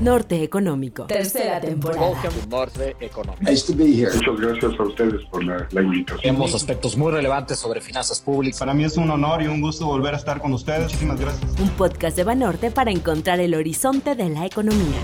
Norte 0.00 0.42
Económico. 0.42 1.06
Tercera 1.06 1.60
temporada. 1.60 2.12
Norte 2.48 2.96
Económico. 3.00 3.44
Muchas 3.44 4.40
gracias 4.40 4.78
a 4.78 4.82
ustedes 4.82 5.24
por 5.30 5.44
la, 5.44 5.66
la 5.70 5.82
invitación. 5.82 6.20
Tenemos 6.20 6.54
aspectos 6.54 6.96
muy 6.96 7.12
relevantes 7.12 7.58
sobre 7.58 7.80
finanzas 7.80 8.20
públicas. 8.20 8.58
Para 8.58 8.74
mí 8.74 8.84
es 8.84 8.96
un 8.96 9.10
honor 9.10 9.42
y 9.42 9.46
un 9.46 9.60
gusto 9.60 9.86
volver 9.86 10.14
a 10.14 10.16
estar 10.16 10.40
con 10.40 10.52
ustedes. 10.52 10.84
Muchísimas 10.84 11.20
gracias. 11.20 11.58
Un 11.58 11.70
podcast 11.70 12.16
de 12.16 12.24
Banorte 12.24 12.70
para 12.70 12.90
encontrar 12.90 13.40
el 13.40 13.54
horizonte 13.54 14.14
de 14.14 14.28
la 14.28 14.46
economía. 14.46 15.00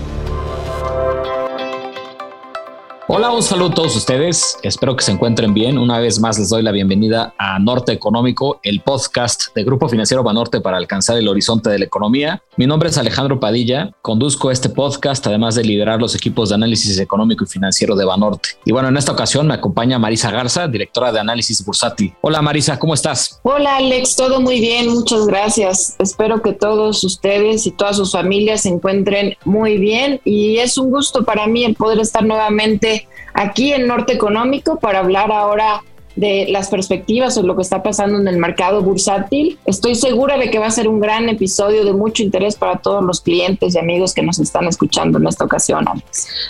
Hola, 3.13 3.29
un 3.29 3.43
saludo 3.43 3.71
a 3.71 3.73
todos 3.73 3.97
ustedes. 3.97 4.57
Espero 4.63 4.95
que 4.95 5.03
se 5.03 5.11
encuentren 5.11 5.53
bien. 5.53 5.77
Una 5.77 5.99
vez 5.99 6.21
más 6.21 6.39
les 6.39 6.47
doy 6.47 6.63
la 6.63 6.71
bienvenida 6.71 7.33
a 7.37 7.59
Norte 7.59 7.91
Económico, 7.91 8.61
el 8.63 8.79
podcast 8.79 9.53
de 9.53 9.65
Grupo 9.65 9.89
Financiero 9.89 10.23
Banorte 10.23 10.61
para 10.61 10.77
alcanzar 10.77 11.17
el 11.17 11.27
horizonte 11.27 11.69
de 11.69 11.79
la 11.79 11.83
economía. 11.83 12.41
Mi 12.55 12.67
nombre 12.67 12.87
es 12.87 12.97
Alejandro 12.97 13.37
Padilla. 13.37 13.91
Conduzco 14.01 14.49
este 14.49 14.69
podcast 14.69 15.27
además 15.27 15.55
de 15.55 15.65
liderar 15.65 15.99
los 15.99 16.15
equipos 16.15 16.47
de 16.47 16.55
análisis 16.55 16.97
económico 16.99 17.43
y 17.43 17.47
financiero 17.47 17.97
de 17.97 18.05
Banorte. 18.05 18.51
Y 18.63 18.71
bueno, 18.71 18.87
en 18.87 18.95
esta 18.95 19.11
ocasión 19.11 19.45
me 19.45 19.55
acompaña 19.55 19.99
Marisa 19.99 20.31
Garza, 20.31 20.69
directora 20.69 21.11
de 21.11 21.19
análisis 21.19 21.65
bursátil. 21.65 22.13
Hola 22.21 22.41
Marisa, 22.41 22.79
¿cómo 22.79 22.93
estás? 22.93 23.41
Hola 23.43 23.75
Alex, 23.75 24.15
todo 24.15 24.39
muy 24.39 24.61
bien, 24.61 24.87
muchas 24.87 25.25
gracias. 25.25 25.97
Espero 25.99 26.41
que 26.41 26.53
todos 26.53 27.03
ustedes 27.03 27.67
y 27.67 27.71
todas 27.71 27.97
sus 27.97 28.13
familias 28.13 28.61
se 28.61 28.69
encuentren 28.69 29.35
muy 29.43 29.77
bien 29.79 30.21
y 30.23 30.59
es 30.59 30.77
un 30.77 30.91
gusto 30.91 31.25
para 31.25 31.45
mí 31.45 31.65
el 31.65 31.75
poder 31.75 31.99
estar 31.99 32.23
nuevamente 32.23 33.00
aquí 33.33 33.73
en 33.73 33.87
Norte 33.87 34.13
Económico 34.13 34.79
para 34.79 34.99
hablar 34.99 35.31
ahora 35.31 35.81
de 36.15 36.47
las 36.49 36.69
perspectivas 36.69 37.37
o 37.37 37.43
lo 37.43 37.55
que 37.55 37.61
está 37.61 37.83
pasando 37.83 38.19
en 38.19 38.27
el 38.27 38.37
mercado 38.37 38.81
bursátil. 38.81 39.57
Estoy 39.65 39.95
segura 39.95 40.37
de 40.37 40.49
que 40.49 40.59
va 40.59 40.67
a 40.67 40.71
ser 40.71 40.87
un 40.87 40.99
gran 40.99 41.29
episodio 41.29 41.85
de 41.85 41.93
mucho 41.93 42.23
interés 42.23 42.55
para 42.55 42.77
todos 42.79 43.03
los 43.03 43.21
clientes 43.21 43.75
y 43.75 43.79
amigos 43.79 44.13
que 44.13 44.21
nos 44.21 44.39
están 44.39 44.67
escuchando 44.67 45.17
en 45.17 45.27
esta 45.27 45.45
ocasión, 45.45 45.85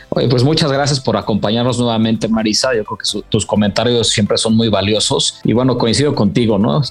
Oye, 0.09 0.27
pues 0.27 0.43
muchas 0.43 0.71
gracias 0.71 0.99
por 0.99 1.15
acompañarnos 1.15 1.77
nuevamente, 1.79 2.27
Marisa. 2.27 2.73
Yo 2.75 2.83
creo 2.83 2.97
que 2.97 3.29
tus 3.29 3.45
comentarios 3.45 4.09
siempre 4.09 4.37
son 4.37 4.55
muy 4.55 4.67
valiosos. 4.67 5.39
Y 5.43 5.53
bueno, 5.53 5.77
coincido 5.77 6.15
contigo, 6.15 6.57
¿no? 6.57 6.81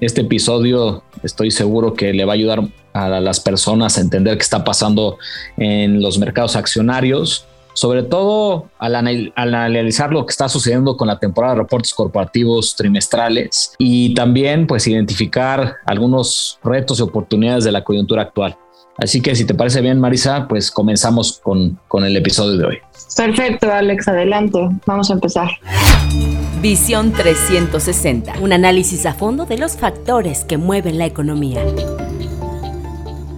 este 0.00 0.22
episodio 0.22 1.02
estoy 1.22 1.50
seguro 1.50 1.94
que 1.94 2.12
le 2.12 2.24
va 2.24 2.32
a 2.32 2.34
ayudar 2.34 2.62
a 2.92 3.08
las 3.20 3.40
personas 3.40 3.96
a 3.96 4.00
entender 4.00 4.36
qué 4.36 4.42
está 4.42 4.64
pasando 4.64 5.18
en 5.56 6.02
los 6.02 6.18
mercados 6.18 6.56
accionarios, 6.56 7.46
sobre 7.74 8.02
todo 8.02 8.68
al, 8.78 8.94
analizar 9.34 10.12
lo 10.12 10.26
que 10.26 10.30
está 10.30 10.48
sucediendo 10.48 10.96
con 10.96 11.08
la 11.08 11.18
temporada 11.18 11.54
de 11.54 11.60
reportes 11.60 11.94
corporativos 11.94 12.76
trimestrales 12.76 13.74
y 13.78 14.14
también 14.14 14.66
pues 14.66 14.86
identificar 14.86 15.76
algunos 15.86 16.58
retos 16.62 17.00
y 17.00 17.02
oportunidades 17.02 17.64
de 17.64 17.72
la 17.72 17.84
coyuntura 17.84 18.22
actual. 18.22 18.56
Así 18.98 19.22
que 19.22 19.34
si 19.34 19.46
te 19.46 19.54
parece 19.54 19.80
bien, 19.80 19.98
Marisa, 19.98 20.46
pues 20.48 20.70
comenzamos 20.70 21.40
con, 21.42 21.78
con 21.88 22.04
el 22.04 22.16
episodio 22.16 22.58
de 22.58 22.64
hoy. 22.66 22.78
Perfecto, 23.16 23.72
Alex, 23.72 24.08
adelante. 24.08 24.58
Vamos 24.86 25.10
a 25.10 25.14
empezar. 25.14 25.48
Visión 26.60 27.12
360, 27.12 28.34
un 28.40 28.52
análisis 28.52 29.06
a 29.06 29.14
fondo 29.14 29.46
de 29.46 29.58
los 29.58 29.76
factores 29.76 30.44
que 30.44 30.58
mueven 30.58 30.98
la 30.98 31.06
economía. 31.06 31.64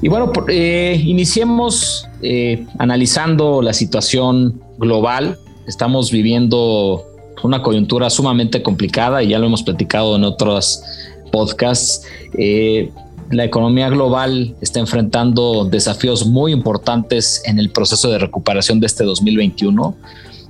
Y 0.04 0.08
bueno, 0.10 0.30
eh, 0.48 1.00
iniciemos 1.02 2.06
eh, 2.20 2.66
analizando 2.78 3.62
la 3.62 3.72
situación 3.72 4.60
global. 4.76 5.38
Estamos 5.66 6.10
viviendo 6.10 7.06
una 7.42 7.62
coyuntura 7.62 8.10
sumamente 8.10 8.62
complicada 8.62 9.22
y 9.22 9.28
ya 9.28 9.38
lo 9.38 9.46
hemos 9.46 9.62
platicado 9.62 10.16
en 10.16 10.24
otros 10.24 10.82
podcasts. 11.32 12.02
Eh, 12.36 12.92
la 13.30 13.44
economía 13.44 13.88
global 13.88 14.54
está 14.60 14.78
enfrentando 14.78 15.64
desafíos 15.64 16.26
muy 16.26 16.52
importantes 16.52 17.40
en 17.46 17.58
el 17.58 17.70
proceso 17.70 18.10
de 18.10 18.18
recuperación 18.18 18.80
de 18.80 18.86
este 18.88 19.04
2021. 19.04 19.96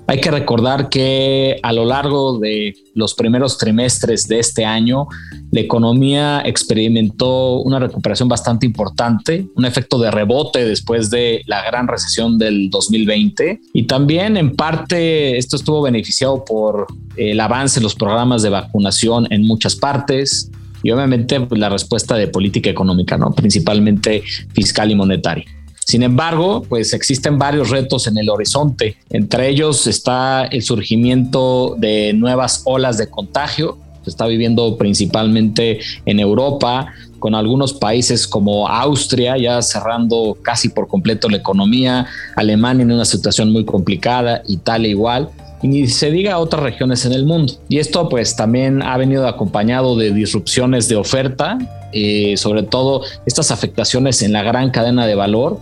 Hay 0.07 0.21
que 0.21 0.31
recordar 0.31 0.91
que 0.91 1.59
a 1.63 1.73
lo 1.73 1.87
largo 1.87 2.39
de 2.39 2.75
los 2.95 3.15
primeros 3.15 3.57
trimestres 3.57 4.29
de 4.29 4.39
este 4.39 4.65
año, 4.65 5.09
la 5.51 5.61
economía 5.61 6.43
experimentó 6.45 7.61
una 7.61 7.79
recuperación 7.79 8.29
bastante 8.29 8.67
importante, 8.67 9.47
un 9.57 9.65
efecto 9.65 9.99
de 9.99 10.11
rebote 10.11 10.67
después 10.67 11.09
de 11.09 11.43
la 11.47 11.65
gran 11.65 11.89
recesión 11.89 12.37
del 12.39 12.69
2020 12.69 13.61
y 13.73 13.85
también 13.85 14.37
en 14.37 14.55
parte 14.55 15.39
esto 15.39 15.57
estuvo 15.57 15.81
beneficiado 15.81 16.45
por 16.45 16.87
el 17.17 17.41
avance 17.41 17.79
en 17.79 17.85
los 17.85 17.95
programas 17.95 18.43
de 18.43 18.51
vacunación 18.51 19.27
en 19.31 19.47
muchas 19.47 19.75
partes 19.75 20.51
y 20.83 20.91
obviamente 20.91 21.41
pues, 21.41 21.59
la 21.59 21.71
respuesta 21.71 22.15
de 22.15 22.29
política 22.29 22.69
económica, 22.69 23.17
¿no? 23.17 23.33
principalmente 23.33 24.23
fiscal 24.53 24.91
y 24.91 24.95
monetaria. 24.95 25.47
Sin 25.85 26.03
embargo, 26.03 26.63
pues 26.69 26.93
existen 26.93 27.39
varios 27.39 27.71
retos 27.71 28.07
en 28.07 28.19
el 28.19 28.31
horizonte. 28.31 28.97
Entre 29.11 29.49
ellos 29.49 29.87
está 29.87 30.45
el 30.45 30.63
surgimiento 30.63 31.77
de 31.79 32.13
nuevas 32.15 32.63
olas 32.65 32.99
de 32.99 33.09
contagio. 33.09 33.79
Se 34.03 34.11
está 34.11 34.27
viviendo 34.27 34.77
principalmente 34.77 35.81
en 36.05 36.21
Europa, 36.21 36.93
con 37.19 37.35
algunos 37.35 37.73
países 37.73 38.27
como 38.27 38.69
Austria 38.69 39.39
ya 39.39 39.63
cerrando 39.63 40.37
casi 40.43 40.69
por 40.69 40.89
completo 40.89 41.29
la 41.29 41.39
economía, 41.39 42.07
Alemania 42.37 42.83
en 42.83 42.93
una 42.93 43.07
situación 43.07 43.51
muy 43.51 43.65
complicada, 43.65 44.43
Italia 44.47 44.91
igual 44.91 45.31
y 45.63 45.69
ni 45.69 45.87
se 45.87 46.11
diga 46.11 46.39
otras 46.39 46.63
regiones 46.63 47.07
en 47.07 47.15
el 47.15 47.25
mundo. 47.25 47.55
Y 47.71 47.79
esto 47.79 48.11
pues 48.11 48.37
también 48.37 48.83
ha 48.83 48.99
venido 48.99 49.27
acompañado 49.27 49.97
de 49.97 50.13
disrupciones 50.13 50.89
de 50.91 50.97
oferta, 50.97 51.57
eh, 51.93 52.37
sobre 52.37 52.63
todo 52.65 53.01
estas 53.25 53.51
afectaciones 53.51 54.21
en 54.21 54.35
la 54.35 54.43
gran 54.43 54.71
cadena 54.71 55.07
de 55.07 55.15
valor 55.15 55.59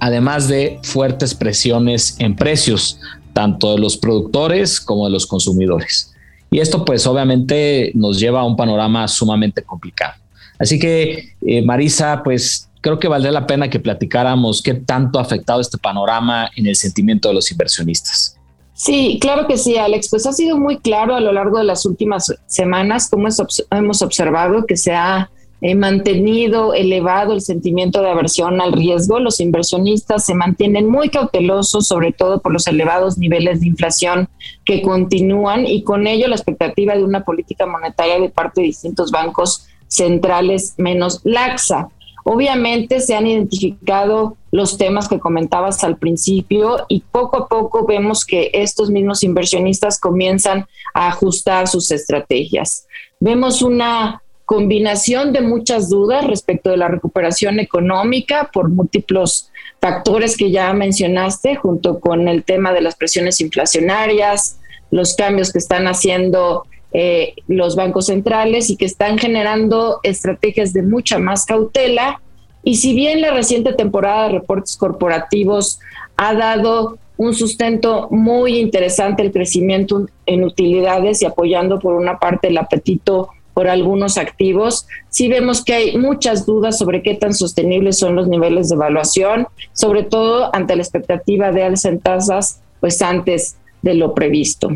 además 0.00 0.48
de 0.48 0.78
fuertes 0.82 1.34
presiones 1.34 2.16
en 2.18 2.36
precios, 2.36 2.98
tanto 3.32 3.72
de 3.72 3.80
los 3.80 3.96
productores 3.96 4.80
como 4.80 5.04
de 5.06 5.12
los 5.12 5.26
consumidores. 5.26 6.12
Y 6.50 6.60
esto 6.60 6.84
pues 6.84 7.06
obviamente 7.06 7.92
nos 7.94 8.18
lleva 8.18 8.40
a 8.40 8.44
un 8.44 8.56
panorama 8.56 9.06
sumamente 9.08 9.62
complicado. 9.62 10.14
Así 10.58 10.78
que, 10.78 11.34
eh, 11.42 11.62
Marisa, 11.62 12.22
pues 12.22 12.70
creo 12.80 12.98
que 12.98 13.08
valdría 13.08 13.32
la 13.32 13.46
pena 13.46 13.68
que 13.68 13.80
platicáramos 13.80 14.62
qué 14.62 14.74
tanto 14.74 15.18
ha 15.18 15.22
afectado 15.22 15.60
este 15.60 15.76
panorama 15.76 16.50
en 16.56 16.66
el 16.66 16.76
sentimiento 16.76 17.28
de 17.28 17.34
los 17.34 17.50
inversionistas. 17.50 18.36
Sí, 18.72 19.18
claro 19.20 19.46
que 19.46 19.56
sí, 19.56 19.76
Alex. 19.76 20.08
Pues 20.10 20.26
ha 20.26 20.32
sido 20.32 20.58
muy 20.58 20.78
claro 20.78 21.16
a 21.16 21.20
lo 21.20 21.32
largo 21.32 21.58
de 21.58 21.64
las 21.64 21.86
últimas 21.86 22.32
semanas 22.46 23.08
cómo 23.10 23.28
hemos 23.70 24.02
observado 24.02 24.66
que 24.66 24.76
se 24.76 24.92
ha 24.94 25.30
He 25.60 25.74
mantenido 25.74 26.74
elevado 26.74 27.32
el 27.32 27.40
sentimiento 27.40 28.02
de 28.02 28.10
aversión 28.10 28.60
al 28.60 28.72
riesgo. 28.72 29.20
Los 29.20 29.40
inversionistas 29.40 30.26
se 30.26 30.34
mantienen 30.34 30.86
muy 30.86 31.08
cautelosos, 31.08 31.86
sobre 31.86 32.12
todo 32.12 32.40
por 32.40 32.52
los 32.52 32.66
elevados 32.66 33.16
niveles 33.16 33.60
de 33.60 33.68
inflación 33.68 34.28
que 34.64 34.82
continúan 34.82 35.66
y 35.66 35.82
con 35.82 36.06
ello 36.06 36.28
la 36.28 36.36
expectativa 36.36 36.94
de 36.94 37.04
una 37.04 37.24
política 37.24 37.64
monetaria 37.64 38.20
de 38.20 38.28
parte 38.28 38.60
de 38.60 38.66
distintos 38.66 39.10
bancos 39.10 39.66
centrales 39.88 40.74
menos 40.76 41.20
laxa. 41.24 41.88
Obviamente 42.24 43.00
se 43.00 43.14
han 43.14 43.26
identificado 43.26 44.36
los 44.50 44.76
temas 44.76 45.08
que 45.08 45.20
comentabas 45.20 45.84
al 45.84 45.96
principio 45.96 46.84
y 46.88 47.00
poco 47.00 47.36
a 47.36 47.48
poco 47.48 47.86
vemos 47.86 48.24
que 48.24 48.50
estos 48.52 48.90
mismos 48.90 49.22
inversionistas 49.22 50.00
comienzan 50.00 50.66
a 50.92 51.06
ajustar 51.08 51.68
sus 51.68 51.90
estrategias. 51.92 52.86
Vemos 53.20 53.62
una 53.62 54.22
combinación 54.46 55.32
de 55.32 55.40
muchas 55.40 55.90
dudas 55.90 56.24
respecto 56.24 56.70
de 56.70 56.76
la 56.76 56.88
recuperación 56.88 57.58
económica 57.58 58.48
por 58.52 58.70
múltiples 58.70 59.50
factores 59.80 60.36
que 60.36 60.50
ya 60.52 60.72
mencionaste, 60.72 61.56
junto 61.56 61.98
con 61.98 62.28
el 62.28 62.44
tema 62.44 62.72
de 62.72 62.80
las 62.80 62.94
presiones 62.94 63.40
inflacionarias, 63.40 64.58
los 64.90 65.16
cambios 65.16 65.52
que 65.52 65.58
están 65.58 65.88
haciendo 65.88 66.64
eh, 66.92 67.34
los 67.48 67.74
bancos 67.74 68.06
centrales 68.06 68.70
y 68.70 68.76
que 68.76 68.86
están 68.86 69.18
generando 69.18 69.98
estrategias 70.04 70.72
de 70.72 70.82
mucha 70.82 71.18
más 71.18 71.44
cautela. 71.44 72.22
Y 72.62 72.76
si 72.76 72.94
bien 72.94 73.20
la 73.20 73.32
reciente 73.32 73.72
temporada 73.72 74.24
de 74.28 74.38
reportes 74.38 74.76
corporativos 74.76 75.80
ha 76.16 76.34
dado 76.34 76.98
un 77.16 77.34
sustento 77.34 78.08
muy 78.10 78.58
interesante 78.58 79.22
el 79.22 79.32
crecimiento 79.32 80.06
en 80.24 80.44
utilidades 80.44 81.22
y 81.22 81.26
apoyando 81.26 81.80
por 81.80 81.94
una 81.94 82.18
parte 82.18 82.48
el 82.48 82.58
apetito 82.58 83.30
por 83.56 83.68
algunos 83.68 84.18
activos. 84.18 84.86
Sí 85.08 85.28
vemos 85.28 85.64
que 85.64 85.72
hay 85.72 85.96
muchas 85.96 86.44
dudas 86.44 86.76
sobre 86.76 87.02
qué 87.02 87.14
tan 87.14 87.32
sostenibles 87.32 87.98
son 87.98 88.14
los 88.14 88.28
niveles 88.28 88.68
de 88.68 88.74
evaluación, 88.74 89.48
sobre 89.72 90.02
todo 90.02 90.54
ante 90.54 90.76
la 90.76 90.82
expectativa 90.82 91.50
de 91.52 91.62
alza 91.62 91.88
en 91.88 92.00
tasas, 92.00 92.60
pues 92.80 93.00
antes 93.00 93.56
de 93.80 93.94
lo 93.94 94.12
previsto. 94.12 94.68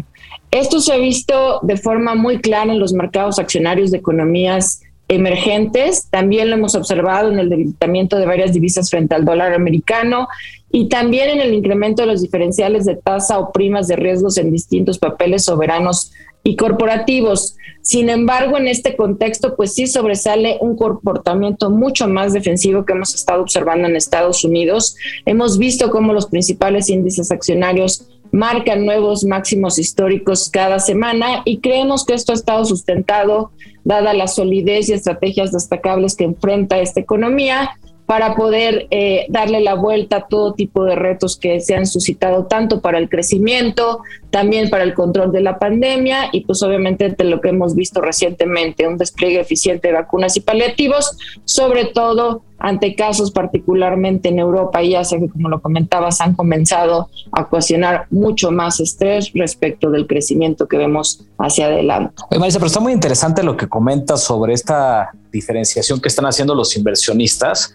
Esto 0.50 0.80
se 0.80 0.94
ha 0.94 0.96
visto 0.96 1.60
de 1.60 1.76
forma 1.76 2.14
muy 2.14 2.40
clara 2.40 2.72
en 2.72 2.78
los 2.78 2.94
mercados 2.94 3.38
accionarios 3.38 3.90
de 3.90 3.98
economías 3.98 4.80
emergentes. 5.08 6.08
También 6.08 6.48
lo 6.48 6.56
hemos 6.56 6.74
observado 6.74 7.30
en 7.30 7.38
el 7.38 7.50
debilitamiento 7.50 8.16
de 8.16 8.24
varias 8.24 8.54
divisas 8.54 8.88
frente 8.88 9.14
al 9.14 9.26
dólar 9.26 9.52
americano 9.52 10.26
y 10.72 10.88
también 10.88 11.30
en 11.30 11.40
el 11.40 11.54
incremento 11.54 12.02
de 12.02 12.08
los 12.08 12.22
diferenciales 12.22 12.84
de 12.84 12.96
tasa 12.96 13.38
o 13.38 13.52
primas 13.52 13.88
de 13.88 13.96
riesgos 13.96 14.38
en 14.38 14.52
distintos 14.52 14.98
papeles 14.98 15.44
soberanos 15.44 16.12
y 16.42 16.56
corporativos. 16.56 17.56
Sin 17.82 18.08
embargo, 18.08 18.56
en 18.56 18.68
este 18.68 18.96
contexto, 18.96 19.56
pues 19.56 19.74
sí 19.74 19.86
sobresale 19.86 20.58
un 20.60 20.76
comportamiento 20.76 21.70
mucho 21.70 22.06
más 22.08 22.32
defensivo 22.32 22.84
que 22.84 22.92
hemos 22.92 23.14
estado 23.14 23.42
observando 23.42 23.88
en 23.88 23.96
Estados 23.96 24.44
Unidos. 24.44 24.96
Hemos 25.26 25.58
visto 25.58 25.90
cómo 25.90 26.12
los 26.12 26.26
principales 26.26 26.88
índices 26.88 27.30
accionarios 27.30 28.06
marcan 28.32 28.86
nuevos 28.86 29.24
máximos 29.24 29.78
históricos 29.78 30.48
cada 30.50 30.78
semana 30.78 31.42
y 31.44 31.58
creemos 31.58 32.04
que 32.04 32.14
esto 32.14 32.32
ha 32.32 32.36
estado 32.36 32.64
sustentado 32.64 33.50
dada 33.82 34.14
la 34.14 34.28
solidez 34.28 34.88
y 34.88 34.92
estrategias 34.92 35.50
destacables 35.50 36.14
que 36.14 36.24
enfrenta 36.24 36.78
esta 36.78 37.00
economía 37.00 37.70
para 38.10 38.34
poder 38.34 38.88
eh, 38.90 39.26
darle 39.28 39.60
la 39.60 39.74
vuelta 39.74 40.16
a 40.16 40.26
todo 40.26 40.54
tipo 40.54 40.82
de 40.82 40.96
retos 40.96 41.36
que 41.36 41.60
se 41.60 41.76
han 41.76 41.86
suscitado 41.86 42.46
tanto 42.46 42.80
para 42.80 42.98
el 42.98 43.08
crecimiento, 43.08 44.00
también 44.30 44.68
para 44.68 44.82
el 44.82 44.94
control 44.94 45.30
de 45.30 45.40
la 45.40 45.60
pandemia 45.60 46.28
y 46.32 46.40
pues 46.40 46.60
obviamente 46.64 47.10
de 47.10 47.22
lo 47.22 47.40
que 47.40 47.50
hemos 47.50 47.76
visto 47.76 48.00
recientemente, 48.00 48.88
un 48.88 48.98
despliegue 48.98 49.38
eficiente 49.38 49.86
de 49.86 49.94
vacunas 49.94 50.36
y 50.36 50.40
paliativos, 50.40 51.16
sobre 51.44 51.84
todo 51.84 52.42
ante 52.58 52.96
casos 52.96 53.30
particularmente 53.30 54.30
en 54.30 54.40
Europa 54.40 54.82
y 54.82 54.96
Asia 54.96 55.20
que 55.20 55.28
como 55.28 55.48
lo 55.48 55.62
comentabas 55.62 56.20
han 56.20 56.34
comenzado 56.34 57.10
a 57.30 57.42
ocasionar 57.42 58.08
mucho 58.10 58.50
más 58.50 58.80
estrés 58.80 59.30
respecto 59.34 59.88
del 59.88 60.08
crecimiento 60.08 60.66
que 60.66 60.78
vemos 60.78 61.24
hacia 61.38 61.66
adelante. 61.66 62.12
Oye, 62.28 62.40
Marisa, 62.40 62.58
pero 62.58 62.66
está 62.66 62.80
muy 62.80 62.92
interesante 62.92 63.44
lo 63.44 63.56
que 63.56 63.68
comentas 63.68 64.24
sobre 64.24 64.52
esta 64.52 65.12
diferenciación 65.30 66.00
que 66.00 66.08
están 66.08 66.26
haciendo 66.26 66.56
los 66.56 66.76
inversionistas 66.76 67.72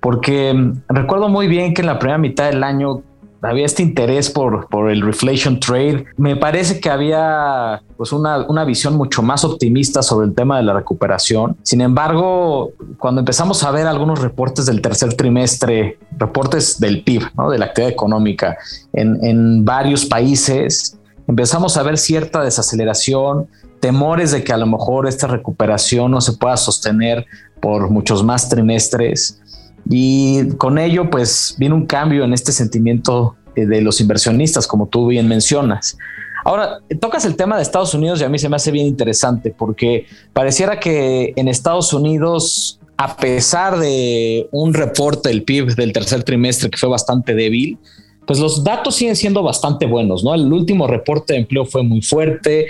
porque 0.00 0.52
mm, 0.52 0.82
recuerdo 0.88 1.28
muy 1.28 1.46
bien 1.46 1.74
que 1.74 1.82
en 1.82 1.86
la 1.86 1.98
primera 1.98 2.18
mitad 2.18 2.46
del 2.46 2.64
año 2.64 3.02
había 3.42 3.64
este 3.64 3.82
interés 3.82 4.30
por, 4.30 4.68
por 4.68 4.90
el 4.90 5.00
reflation 5.00 5.60
trade. 5.60 6.04
Me 6.16 6.36
parece 6.36 6.80
que 6.80 6.90
había 6.90 7.82
pues 7.96 8.12
una, 8.12 8.46
una, 8.46 8.64
visión 8.64 8.96
mucho 8.96 9.22
más 9.22 9.44
optimista 9.44 10.02
sobre 10.02 10.26
el 10.26 10.34
tema 10.34 10.58
de 10.58 10.64
la 10.64 10.74
recuperación. 10.74 11.56
Sin 11.62 11.80
embargo, 11.80 12.72
cuando 12.98 13.20
empezamos 13.20 13.62
a 13.64 13.70
ver 13.70 13.86
algunos 13.86 14.20
reportes 14.20 14.66
del 14.66 14.82
tercer 14.82 15.14
trimestre, 15.14 15.98
reportes 16.18 16.78
del 16.80 17.02
PIB, 17.02 17.22
¿no? 17.36 17.50
de 17.50 17.58
la 17.58 17.66
actividad 17.66 17.92
económica 17.92 18.58
en, 18.92 19.18
en 19.24 19.64
varios 19.64 20.04
países, 20.04 20.98
empezamos 21.26 21.76
a 21.76 21.82
ver 21.82 21.96
cierta 21.96 22.42
desaceleración, 22.42 23.48
temores 23.80 24.32
de 24.32 24.44
que 24.44 24.52
a 24.52 24.58
lo 24.58 24.66
mejor 24.66 25.08
esta 25.08 25.26
recuperación 25.26 26.10
no 26.10 26.20
se 26.20 26.34
pueda 26.34 26.56
sostener 26.56 27.24
por 27.60 27.90
muchos 27.90 28.22
más 28.22 28.48
trimestres. 28.48 29.40
Y 29.88 30.50
con 30.56 30.78
ello, 30.78 31.10
pues, 31.10 31.54
viene 31.58 31.74
un 31.74 31.86
cambio 31.86 32.24
en 32.24 32.32
este 32.32 32.52
sentimiento 32.52 33.36
eh, 33.56 33.66
de 33.66 33.80
los 33.80 34.00
inversionistas, 34.00 34.66
como 34.66 34.86
tú 34.86 35.08
bien 35.08 35.26
mencionas. 35.28 35.96
Ahora, 36.44 36.80
tocas 37.00 37.24
el 37.24 37.36
tema 37.36 37.56
de 37.56 37.62
Estados 37.62 37.94
Unidos 37.94 38.20
y 38.20 38.24
a 38.24 38.28
mí 38.28 38.38
se 38.38 38.48
me 38.48 38.56
hace 38.56 38.70
bien 38.70 38.86
interesante 38.86 39.54
porque 39.56 40.06
pareciera 40.32 40.80
que 40.80 41.32
en 41.36 41.48
Estados 41.48 41.92
Unidos, 41.92 42.80
a 42.96 43.16
pesar 43.16 43.78
de 43.78 44.48
un 44.50 44.72
reporte 44.72 45.28
del 45.28 45.42
PIB 45.42 45.74
del 45.74 45.92
tercer 45.92 46.22
trimestre 46.22 46.70
que 46.70 46.78
fue 46.78 46.88
bastante 46.88 47.34
débil, 47.34 47.78
pues 48.26 48.38
los 48.38 48.62
datos 48.62 48.94
siguen 48.94 49.16
siendo 49.16 49.42
bastante 49.42 49.86
buenos, 49.86 50.22
¿no? 50.22 50.34
El 50.34 50.52
último 50.52 50.86
reporte 50.86 51.32
de 51.32 51.40
empleo 51.40 51.66
fue 51.66 51.82
muy 51.82 52.00
fuerte, 52.00 52.68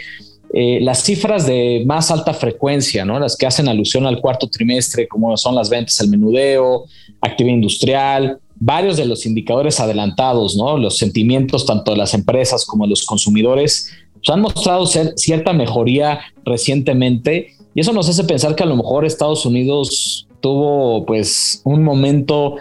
eh, 0.52 0.80
las 0.80 1.04
cifras 1.04 1.46
de 1.46 1.84
más 1.86 2.10
alta 2.10 2.34
frecuencia, 2.34 3.04
¿no? 3.04 3.20
las 3.20 3.36
que 3.36 3.46
hacen 3.46 3.68
alusión 3.68 4.06
al 4.06 4.20
cuarto 4.20 4.48
trimestre, 4.48 5.06
como 5.06 5.36
son 5.36 5.54
las 5.54 5.70
ventas 5.70 6.00
al 6.00 6.08
menudeo, 6.08 6.86
actividad 7.20 7.54
industrial, 7.54 8.38
varios 8.56 8.96
de 8.96 9.06
los 9.06 9.26
indicadores 9.26 9.78
adelantados, 9.78 10.56
¿no? 10.56 10.76
los 10.76 10.98
sentimientos 10.98 11.66
tanto 11.66 11.92
de 11.92 11.98
las 11.98 12.14
empresas 12.14 12.64
como 12.64 12.84
de 12.84 12.90
los 12.90 13.04
consumidores, 13.04 13.90
pues, 14.14 14.28
han 14.28 14.40
mostrado 14.40 14.86
ser 14.86 15.12
cierta 15.16 15.52
mejoría 15.52 16.20
recientemente 16.44 17.54
y 17.74 17.80
eso 17.80 17.92
nos 17.92 18.08
hace 18.08 18.24
pensar 18.24 18.56
que 18.56 18.64
a 18.64 18.66
lo 18.66 18.76
mejor 18.76 19.04
Estados 19.04 19.46
Unidos 19.46 20.26
tuvo 20.40 21.06
pues 21.06 21.60
un 21.64 21.84
momento 21.84 22.56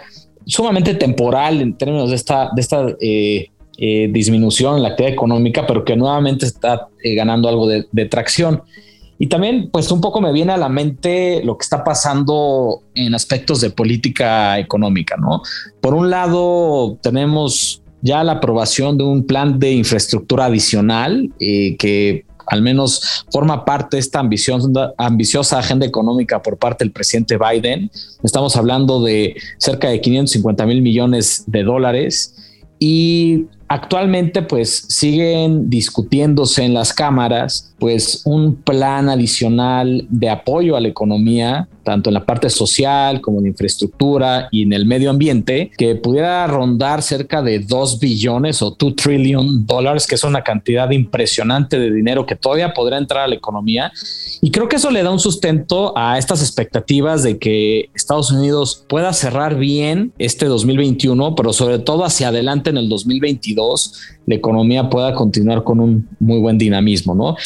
sumamente 0.46 0.94
temporal 0.94 1.60
en 1.60 1.76
términos 1.76 2.10
de 2.10 2.16
esta, 2.16 2.50
de 2.54 2.60
esta 2.60 2.86
eh, 3.00 3.50
eh, 3.82 4.10
disminución 4.12 4.76
en 4.76 4.82
la 4.82 4.90
actividad 4.90 5.14
económica, 5.14 5.66
pero 5.66 5.86
que 5.86 5.96
nuevamente 5.96 6.44
está 6.44 6.88
eh, 7.02 7.14
ganando 7.14 7.48
algo 7.48 7.66
de, 7.66 8.04
tracción. 8.10 8.62
Y 9.18 9.28
también, 9.28 9.70
pues 9.72 9.90
un 9.90 10.02
poco 10.02 10.20
me 10.20 10.34
viene 10.34 10.52
a 10.52 10.58
la 10.58 10.68
mente 10.68 11.42
lo 11.44 11.56
que 11.56 11.62
está 11.62 11.82
pasando 11.82 12.82
en 12.94 13.14
aspectos 13.14 13.62
de 13.62 13.70
política 13.70 14.58
económica, 14.58 15.16
¿no? 15.16 15.40
Por 15.80 15.94
un 15.94 16.10
lado, 16.10 16.98
tenemos 17.00 17.80
ya 18.02 18.22
la 18.22 18.32
aprobación 18.32 18.98
de 18.98 19.04
un 19.04 19.26
plan 19.26 19.58
de 19.58 19.72
infraestructura 19.72 20.44
adicional 20.44 21.30
eh, 21.40 21.74
que 21.78 22.26
al 22.48 22.60
menos 22.60 23.24
forma 23.32 23.64
parte 23.64 23.96
de 23.96 24.02
esta 24.02 24.18
ambiciosa 24.18 25.58
agenda 25.58 25.86
económica 25.86 26.42
por 26.42 26.58
parte 26.58 26.84
del 26.84 26.92
presidente 26.92 27.38
Biden. 27.38 27.90
Estamos 28.22 28.56
hablando 28.56 29.02
de 29.02 29.36
cerca 29.56 29.88
de 29.88 30.02
550 30.02 30.66
mil 30.66 30.82
millones 30.82 31.44
de 31.46 31.62
dólares 31.62 32.34
y 32.78 33.46
Actualmente, 33.72 34.42
pues 34.42 34.84
siguen 34.88 35.70
discutiéndose 35.70 36.64
en 36.64 36.74
las 36.74 36.92
cámaras, 36.92 37.69
pues 37.80 38.22
un 38.24 38.54
plan 38.54 39.08
adicional 39.08 40.06
de 40.08 40.28
apoyo 40.28 40.76
a 40.76 40.80
la 40.80 40.88
economía 40.88 41.68
tanto 41.82 42.10
en 42.10 42.14
la 42.14 42.24
parte 42.24 42.50
social 42.50 43.20
como 43.20 43.40
de 43.40 43.48
infraestructura 43.48 44.48
y 44.50 44.62
en 44.62 44.72
el 44.72 44.86
medio 44.86 45.10
ambiente, 45.10 45.70
que 45.76 45.96
pudiera 45.96 46.46
rondar 46.46 47.02
cerca 47.02 47.42
de 47.42 47.58
2 47.58 47.98
billones 47.98 48.62
o 48.62 48.76
2 48.78 48.96
trillion 48.96 49.66
dólares, 49.66 50.06
que 50.06 50.14
es 50.14 50.24
una 50.24 50.42
cantidad 50.42 50.90
impresionante 50.90 51.78
de 51.78 51.90
dinero 51.90 52.26
que 52.26 52.36
todavía 52.36 52.74
podrá 52.74 52.98
entrar 52.98 53.24
a 53.24 53.28
la 53.28 53.34
economía. 53.34 53.92
Y 54.40 54.50
creo 54.50 54.68
que 54.68 54.76
eso 54.76 54.90
le 54.90 55.02
da 55.02 55.10
un 55.10 55.18
sustento 55.18 55.92
a 55.96 56.18
estas 56.18 56.42
expectativas 56.42 57.22
de 57.22 57.38
que 57.38 57.90
Estados 57.94 58.30
Unidos 58.30 58.84
pueda 58.88 59.12
cerrar 59.12 59.56
bien 59.56 60.12
este 60.18 60.46
2021, 60.46 61.34
pero 61.34 61.52
sobre 61.52 61.78
todo 61.78 62.04
hacia 62.04 62.28
adelante 62.28 62.70
en 62.70 62.76
el 62.76 62.88
2022 62.88 64.18
la 64.30 64.36
economía 64.36 64.88
pueda 64.88 65.12
continuar 65.12 65.64
con 65.64 65.80
un 65.80 66.08
muy 66.20 66.38
buen 66.38 66.56
dinamismo, 66.56 67.16
¿no? 67.16 67.36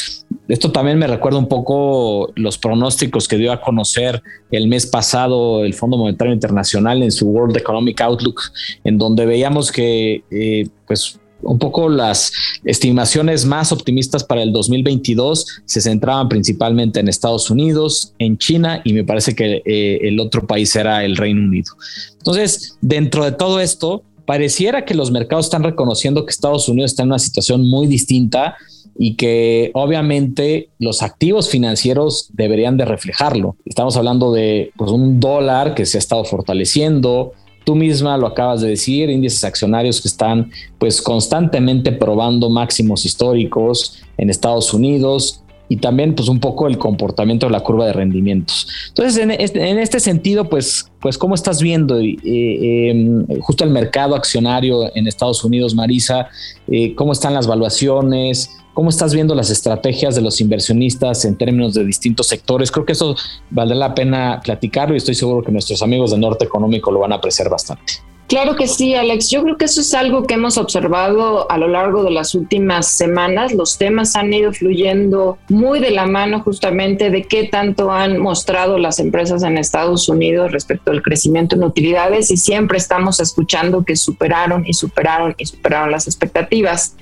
Esto 0.48 0.70
también 0.70 0.98
me 0.98 1.06
recuerda 1.06 1.38
un 1.38 1.48
poco 1.48 2.30
los 2.36 2.58
pronósticos 2.58 3.28
que 3.28 3.38
dio 3.38 3.50
a 3.50 3.62
conocer 3.62 4.22
el 4.50 4.68
mes 4.68 4.86
pasado 4.86 5.64
el 5.64 5.72
Fondo 5.72 5.96
Monetario 5.96 6.34
Internacional 6.34 7.02
en 7.02 7.10
su 7.10 7.26
World 7.28 7.56
Economic 7.56 8.00
Outlook, 8.02 8.40
en 8.84 8.98
donde 8.98 9.24
veíamos 9.24 9.72
que, 9.72 10.22
eh, 10.30 10.68
pues, 10.86 11.18
un 11.42 11.58
poco 11.58 11.88
las 11.88 12.32
estimaciones 12.64 13.44
más 13.44 13.72
optimistas 13.72 14.24
para 14.24 14.42
el 14.42 14.52
2022 14.52 15.62
se 15.64 15.80
centraban 15.80 16.28
principalmente 16.28 17.00
en 17.00 17.08
Estados 17.08 17.50
Unidos, 17.50 18.14
en 18.18 18.38
China 18.38 18.80
y 18.84 18.92
me 18.92 19.04
parece 19.04 19.34
que 19.34 19.62
eh, 19.64 19.98
el 20.02 20.20
otro 20.20 20.46
país 20.46 20.74
era 20.76 21.04
el 21.04 21.16
Reino 21.16 21.42
Unido. 21.42 21.72
Entonces, 22.18 22.78
dentro 22.80 23.24
de 23.24 23.32
todo 23.32 23.60
esto, 23.60 24.02
pareciera 24.26 24.84
que 24.84 24.94
los 24.94 25.10
mercados 25.10 25.46
están 25.46 25.62
reconociendo 25.62 26.24
que 26.24 26.30
Estados 26.30 26.68
Unidos 26.68 26.92
está 26.92 27.02
en 27.02 27.10
una 27.10 27.18
situación 27.18 27.68
muy 27.68 27.86
distinta 27.86 28.56
y 28.96 29.14
que 29.14 29.70
obviamente 29.74 30.70
los 30.78 31.02
activos 31.02 31.48
financieros 31.48 32.30
deberían 32.32 32.76
de 32.76 32.84
reflejarlo. 32.84 33.56
Estamos 33.64 33.96
hablando 33.96 34.32
de 34.32 34.72
pues, 34.76 34.90
un 34.90 35.20
dólar 35.20 35.74
que 35.74 35.86
se 35.86 35.98
ha 35.98 36.00
estado 36.00 36.24
fortaleciendo. 36.24 37.32
Tú 37.64 37.74
misma 37.74 38.16
lo 38.16 38.26
acabas 38.26 38.60
de 38.60 38.68
decir, 38.68 39.10
índices 39.10 39.42
accionarios 39.44 40.00
que 40.00 40.08
están 40.08 40.50
pues 40.78 41.00
constantemente 41.00 41.92
probando 41.92 42.50
máximos 42.50 43.04
históricos 43.04 44.02
en 44.18 44.30
Estados 44.30 44.74
Unidos, 44.74 45.44
y 45.68 45.76
también 45.78 46.14
pues 46.14 46.28
un 46.28 46.40
poco 46.40 46.66
el 46.66 46.78
comportamiento 46.78 47.46
de 47.46 47.52
la 47.52 47.60
curva 47.60 47.86
de 47.86 47.92
rendimientos. 47.92 48.68
Entonces, 48.88 49.22
en 49.22 49.30
este, 49.30 49.82
este 49.82 50.00
sentido, 50.00 50.48
pues, 50.48 50.90
pues 51.00 51.16
¿cómo 51.16 51.34
estás 51.34 51.62
viendo 51.62 51.98
eh, 51.98 52.16
em, 52.22 53.26
justo 53.40 53.64
el 53.64 53.70
mercado 53.70 54.14
accionario 54.14 54.94
en 54.94 55.06
Estados 55.06 55.42
Unidos, 55.44 55.74
Marisa? 55.74 56.28
Eh, 56.68 56.94
¿Cómo 56.94 57.12
están 57.12 57.34
las 57.34 57.46
valuaciones? 57.46 58.50
¿Cómo 58.74 58.90
estás 58.90 59.14
viendo 59.14 59.36
las 59.36 59.50
estrategias 59.50 60.16
de 60.16 60.20
los 60.20 60.40
inversionistas 60.40 61.24
en 61.24 61.36
términos 61.36 61.74
de 61.74 61.84
distintos 61.84 62.26
sectores? 62.26 62.72
Creo 62.72 62.84
que 62.84 62.92
eso 62.92 63.14
vale 63.48 63.72
la 63.76 63.94
pena 63.94 64.40
platicarlo 64.42 64.94
y 64.94 64.98
estoy 64.98 65.14
seguro 65.14 65.44
que 65.44 65.52
nuestros 65.52 65.80
amigos 65.80 66.10
de 66.10 66.18
Norte 66.18 66.44
Económico 66.44 66.90
lo 66.90 66.98
van 66.98 67.12
a 67.12 67.16
apreciar 67.16 67.48
bastante. 67.48 67.94
Claro 68.34 68.56
que 68.56 68.66
sí, 68.66 68.96
Alex. 68.96 69.30
Yo 69.30 69.44
creo 69.44 69.56
que 69.56 69.66
eso 69.66 69.80
es 69.80 69.94
algo 69.94 70.24
que 70.24 70.34
hemos 70.34 70.58
observado 70.58 71.48
a 71.52 71.56
lo 71.56 71.68
largo 71.68 72.02
de 72.02 72.10
las 72.10 72.34
últimas 72.34 72.88
semanas. 72.88 73.54
Los 73.54 73.78
temas 73.78 74.16
han 74.16 74.32
ido 74.32 74.52
fluyendo 74.52 75.38
muy 75.48 75.78
de 75.78 75.92
la 75.92 76.06
mano 76.06 76.40
justamente 76.40 77.10
de 77.10 77.22
qué 77.22 77.44
tanto 77.44 77.92
han 77.92 78.18
mostrado 78.18 78.76
las 78.76 78.98
empresas 78.98 79.44
en 79.44 79.56
Estados 79.56 80.08
Unidos 80.08 80.50
respecto 80.50 80.90
al 80.90 81.00
crecimiento 81.00 81.54
en 81.54 81.62
utilidades 81.62 82.32
y 82.32 82.36
siempre 82.36 82.76
estamos 82.76 83.20
escuchando 83.20 83.84
que 83.84 83.94
superaron 83.94 84.66
y 84.66 84.74
superaron 84.74 85.36
y 85.38 85.46
superaron 85.46 85.92
las 85.92 86.08
expectativas. 86.08 86.96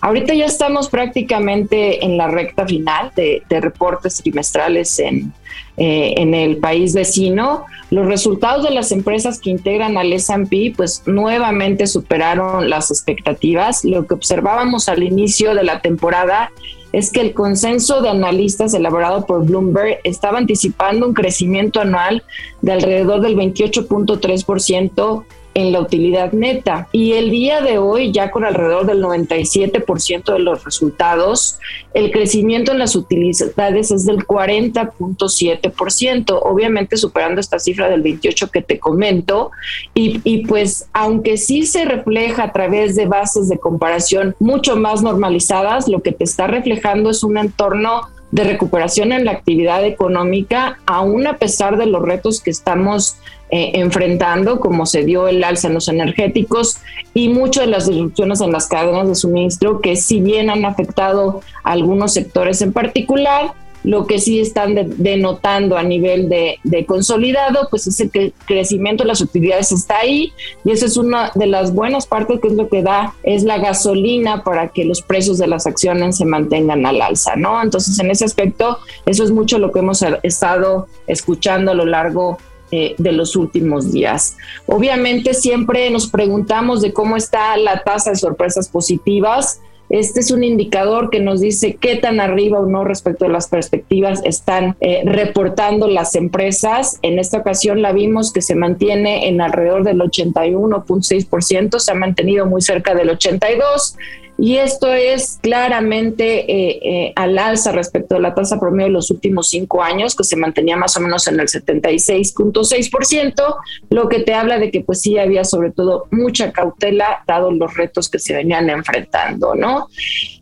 Ahorita 0.00 0.32
ya 0.32 0.46
estamos 0.46 0.88
prácticamente 0.88 2.02
en 2.02 2.16
la 2.16 2.28
recta 2.28 2.66
final 2.66 3.12
de, 3.14 3.42
reportes 3.50 4.22
trimestrales 4.22 4.98
en, 5.00 5.34
eh, 5.76 6.14
en 6.16 6.34
el 6.34 6.56
país 6.58 6.94
vecino. 6.94 7.64
Los 7.90 8.06
resultados 8.06 8.64
de 8.64 8.70
las 8.70 8.92
empresas 8.92 9.40
que 9.40 9.50
integran 9.50 9.96
al 9.96 10.12
S&P 10.12 10.74
pues 10.76 11.02
nuevamente 11.06 11.86
superaron 11.86 12.68
las 12.68 12.90
expectativas. 12.90 13.84
Lo 13.84 14.06
que 14.06 14.14
observábamos 14.14 14.88
al 14.88 15.02
inicio 15.02 15.54
de 15.54 15.64
la 15.64 15.80
temporada 15.80 16.50
es 16.92 17.10
que 17.10 17.20
el 17.20 17.34
consenso 17.34 18.00
de 18.00 18.08
analistas 18.08 18.74
elaborado 18.74 19.26
por 19.26 19.44
Bloomberg 19.44 19.98
estaba 20.04 20.38
anticipando 20.38 21.06
un 21.06 21.14
crecimiento 21.14 21.80
anual 21.80 22.22
de 22.62 22.72
alrededor 22.72 23.20
del 23.20 23.36
28.3% 23.36 25.24
en 25.58 25.72
la 25.72 25.80
utilidad 25.80 26.32
neta. 26.32 26.88
Y 26.92 27.14
el 27.14 27.30
día 27.30 27.60
de 27.60 27.78
hoy, 27.78 28.12
ya 28.12 28.30
con 28.30 28.44
alrededor 28.44 28.86
del 28.86 29.02
97% 29.02 30.32
de 30.32 30.38
los 30.38 30.64
resultados, 30.64 31.58
el 31.94 32.12
crecimiento 32.12 32.70
en 32.70 32.78
las 32.78 32.94
utilidades 32.94 33.90
es 33.90 34.06
del 34.06 34.24
40.7%, 34.24 36.40
obviamente 36.44 36.96
superando 36.96 37.40
esta 37.40 37.58
cifra 37.58 37.88
del 37.88 38.02
28 38.02 38.52
que 38.52 38.62
te 38.62 38.78
comento. 38.78 39.50
Y, 39.94 40.20
y 40.22 40.46
pues, 40.46 40.88
aunque 40.92 41.36
sí 41.36 41.66
se 41.66 41.84
refleja 41.84 42.44
a 42.44 42.52
través 42.52 42.94
de 42.94 43.06
bases 43.06 43.48
de 43.48 43.58
comparación 43.58 44.36
mucho 44.38 44.76
más 44.76 45.02
normalizadas, 45.02 45.88
lo 45.88 46.02
que 46.02 46.12
te 46.12 46.22
está 46.22 46.46
reflejando 46.46 47.10
es 47.10 47.24
un 47.24 47.36
entorno 47.36 48.02
de 48.30 48.44
recuperación 48.44 49.12
en 49.12 49.24
la 49.24 49.32
actividad 49.32 49.84
económica, 49.84 50.78
aún 50.86 51.26
a 51.26 51.38
pesar 51.38 51.78
de 51.78 51.86
los 51.86 52.02
retos 52.02 52.42
que 52.42 52.50
estamos 52.50 53.16
eh, 53.50 53.72
enfrentando, 53.74 54.60
como 54.60 54.86
se 54.86 55.04
dio 55.04 55.28
el 55.28 55.42
alza 55.42 55.68
en 55.68 55.74
los 55.74 55.88
energéticos 55.88 56.78
y 57.14 57.28
muchas 57.28 57.64
de 57.64 57.70
las 57.70 57.86
disrupciones 57.86 58.40
en 58.40 58.52
las 58.52 58.66
cadenas 58.66 59.08
de 59.08 59.14
suministro, 59.14 59.80
que 59.80 59.96
si 59.96 60.20
bien 60.20 60.50
han 60.50 60.64
afectado 60.64 61.40
a 61.64 61.72
algunos 61.72 62.12
sectores 62.12 62.60
en 62.62 62.72
particular, 62.72 63.54
lo 63.84 64.06
que 64.06 64.18
sí 64.18 64.40
están 64.40 64.74
denotando 64.98 65.76
a 65.76 65.82
nivel 65.82 66.28
de, 66.28 66.58
consolidado, 66.86 67.68
pues 67.70 67.86
es 67.86 68.00
el 68.00 68.10
que 68.10 68.20
el 68.26 68.34
crecimiento 68.44 69.04
de 69.04 69.08
las 69.08 69.20
utilidades 69.20 69.72
está 69.72 69.98
ahí 69.98 70.32
y 70.64 70.72
esa 70.72 70.86
es 70.86 70.96
una 70.96 71.32
de 71.34 71.46
las 71.46 71.72
buenas 71.72 72.06
partes 72.06 72.40
que 72.40 72.48
es 72.48 72.54
lo 72.54 72.68
que 72.68 72.82
da, 72.82 73.14
es 73.22 73.44
la 73.44 73.58
gasolina 73.58 74.42
para 74.44 74.68
que 74.68 74.84
los 74.84 75.02
precios 75.02 75.38
de 75.38 75.46
las 75.46 75.66
acciones 75.66 76.18
se 76.18 76.24
mantengan 76.24 76.84
al 76.86 77.00
alza, 77.00 77.36
¿no? 77.36 77.62
Entonces, 77.62 77.98
en 77.98 78.10
ese 78.10 78.24
aspecto, 78.24 78.78
eso 79.06 79.24
es 79.24 79.30
mucho 79.30 79.58
lo 79.58 79.72
que 79.72 79.78
hemos 79.78 80.04
estado 80.22 80.88
escuchando 81.06 81.70
a 81.70 81.74
lo 81.74 81.86
largo 81.86 82.38
eh, 82.70 82.94
de 82.98 83.12
los 83.12 83.36
últimos 83.36 83.92
días. 83.92 84.36
Obviamente 84.66 85.34
siempre 85.34 85.90
nos 85.90 86.08
preguntamos 86.08 86.82
de 86.82 86.92
cómo 86.92 87.16
está 87.16 87.56
la 87.56 87.82
tasa 87.82 88.10
de 88.10 88.16
sorpresas 88.16 88.68
positivas. 88.68 89.60
Este 89.90 90.20
es 90.20 90.30
un 90.30 90.44
indicador 90.44 91.08
que 91.08 91.20
nos 91.20 91.40
dice 91.40 91.78
qué 91.80 91.96
tan 91.96 92.20
arriba 92.20 92.60
o 92.60 92.66
no 92.66 92.84
respecto 92.84 93.24
a 93.24 93.28
las 93.28 93.48
perspectivas 93.48 94.20
están 94.24 94.76
eh, 94.80 95.02
reportando 95.04 95.88
las 95.88 96.14
empresas. 96.14 96.98
En 97.00 97.18
esta 97.18 97.38
ocasión 97.38 97.80
la 97.80 97.92
vimos 97.92 98.32
que 98.32 98.42
se 98.42 98.54
mantiene 98.54 99.28
en 99.28 99.40
alrededor 99.40 99.84
del 99.84 100.00
81.6%, 100.00 101.78
se 101.78 101.90
ha 101.90 101.94
mantenido 101.94 102.44
muy 102.44 102.60
cerca 102.60 102.94
del 102.94 103.08
82% 103.08 103.96
y 104.40 104.56
esto 104.56 104.92
es 104.92 105.40
claramente 105.42 106.48
eh, 106.50 106.78
eh, 106.82 107.12
al 107.16 107.36
alza 107.38 107.72
respecto 107.72 108.14
a 108.14 108.20
la 108.20 108.36
tasa 108.36 108.60
promedio 108.60 108.86
de 108.86 108.92
los 108.92 109.10
últimos 109.10 109.50
cinco 109.50 109.82
años, 109.82 110.14
que 110.14 110.22
se 110.22 110.36
mantenía 110.36 110.76
más 110.76 110.96
o 110.96 111.00
menos 111.00 111.26
en 111.26 111.40
el 111.40 111.48
76.6%, 111.48 113.56
lo 113.90 114.08
que 114.08 114.20
te 114.20 114.34
habla 114.34 114.60
de 114.60 114.70
que 114.70 114.82
pues 114.82 115.00
sí 115.00 115.18
había 115.18 115.42
sobre 115.42 115.72
todo 115.72 116.06
mucha 116.12 116.52
cautela 116.52 117.24
dado 117.26 117.50
los 117.50 117.76
retos 117.76 118.08
que 118.08 118.20
se 118.20 118.32
venían 118.32 118.70
enfrentando, 118.70 119.56
¿no? 119.56 119.88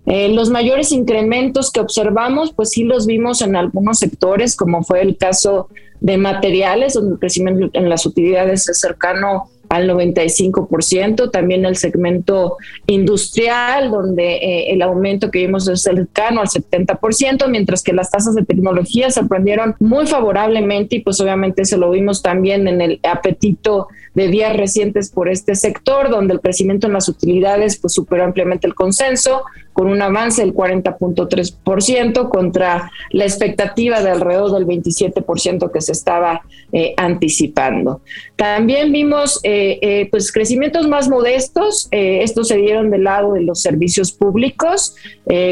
Eh, 0.04 0.28
los 0.28 0.50
mayores 0.50 0.92
incrementos 0.92 1.72
que 1.72 1.80
observamos, 1.80 2.52
pues 2.52 2.72
sí 2.72 2.84
los 2.84 3.06
vimos 3.06 3.40
en 3.40 3.56
algunos 3.56 3.98
sectores, 3.98 4.56
como 4.56 4.84
fue 4.84 5.00
el 5.00 5.16
caso 5.16 5.70
de 6.00 6.18
materiales, 6.18 6.92
donde 6.92 7.14
el 7.14 7.18
crecimiento 7.18 7.70
en 7.72 7.88
las 7.88 8.04
utilidades 8.04 8.68
es 8.68 8.78
cercano 8.78 9.48
al 9.68 9.88
95%, 9.88 11.30
también 11.30 11.64
el 11.64 11.76
segmento 11.76 12.56
industrial, 12.86 13.90
donde 13.90 14.36
eh, 14.36 14.72
el 14.72 14.82
aumento 14.82 15.30
que 15.30 15.40
vimos 15.40 15.68
es 15.68 15.82
cercano 15.82 16.40
al 16.40 16.48
70%, 16.48 17.48
mientras 17.48 17.82
que 17.82 17.92
las 17.92 18.10
tasas 18.10 18.34
de 18.34 18.44
tecnología 18.44 19.10
se 19.10 19.20
aprendieron 19.20 19.74
muy 19.80 20.06
favorablemente 20.06 20.96
y 20.96 21.00
pues 21.00 21.20
obviamente 21.20 21.64
se 21.64 21.76
lo 21.76 21.90
vimos 21.90 22.22
también 22.22 22.68
en 22.68 22.80
el 22.80 23.00
apetito 23.02 23.88
de 24.14 24.28
días 24.28 24.56
recientes 24.56 25.10
por 25.10 25.28
este 25.28 25.54
sector, 25.54 26.08
donde 26.08 26.34
el 26.34 26.40
crecimiento 26.40 26.86
en 26.86 26.94
las 26.94 27.08
utilidades 27.08 27.76
pues 27.76 27.92
superó 27.92 28.24
ampliamente 28.24 28.66
el 28.66 28.74
consenso, 28.74 29.42
con 29.76 29.88
un 29.88 30.00
avance 30.00 30.40
del 30.40 30.54
40.3% 30.54 32.30
contra 32.30 32.90
la 33.10 33.24
expectativa 33.24 34.00
de 34.00 34.10
alrededor 34.10 34.52
del 34.52 34.66
27% 34.66 35.70
que 35.70 35.82
se 35.82 35.92
estaba 35.92 36.40
eh, 36.72 36.94
anticipando. 36.96 38.00
También 38.36 38.90
vimos 38.90 39.38
eh, 39.42 39.55
eh, 39.80 40.08
pues 40.10 40.32
crecimientos 40.32 40.88
más 40.88 41.08
modestos, 41.08 41.88
estos 41.90 42.48
se 42.48 42.56
dieron 42.56 42.90
del 42.90 43.04
lado 43.04 43.32
de 43.32 43.42
los 43.42 43.62
servicios 43.62 44.12
públicos, 44.12 44.94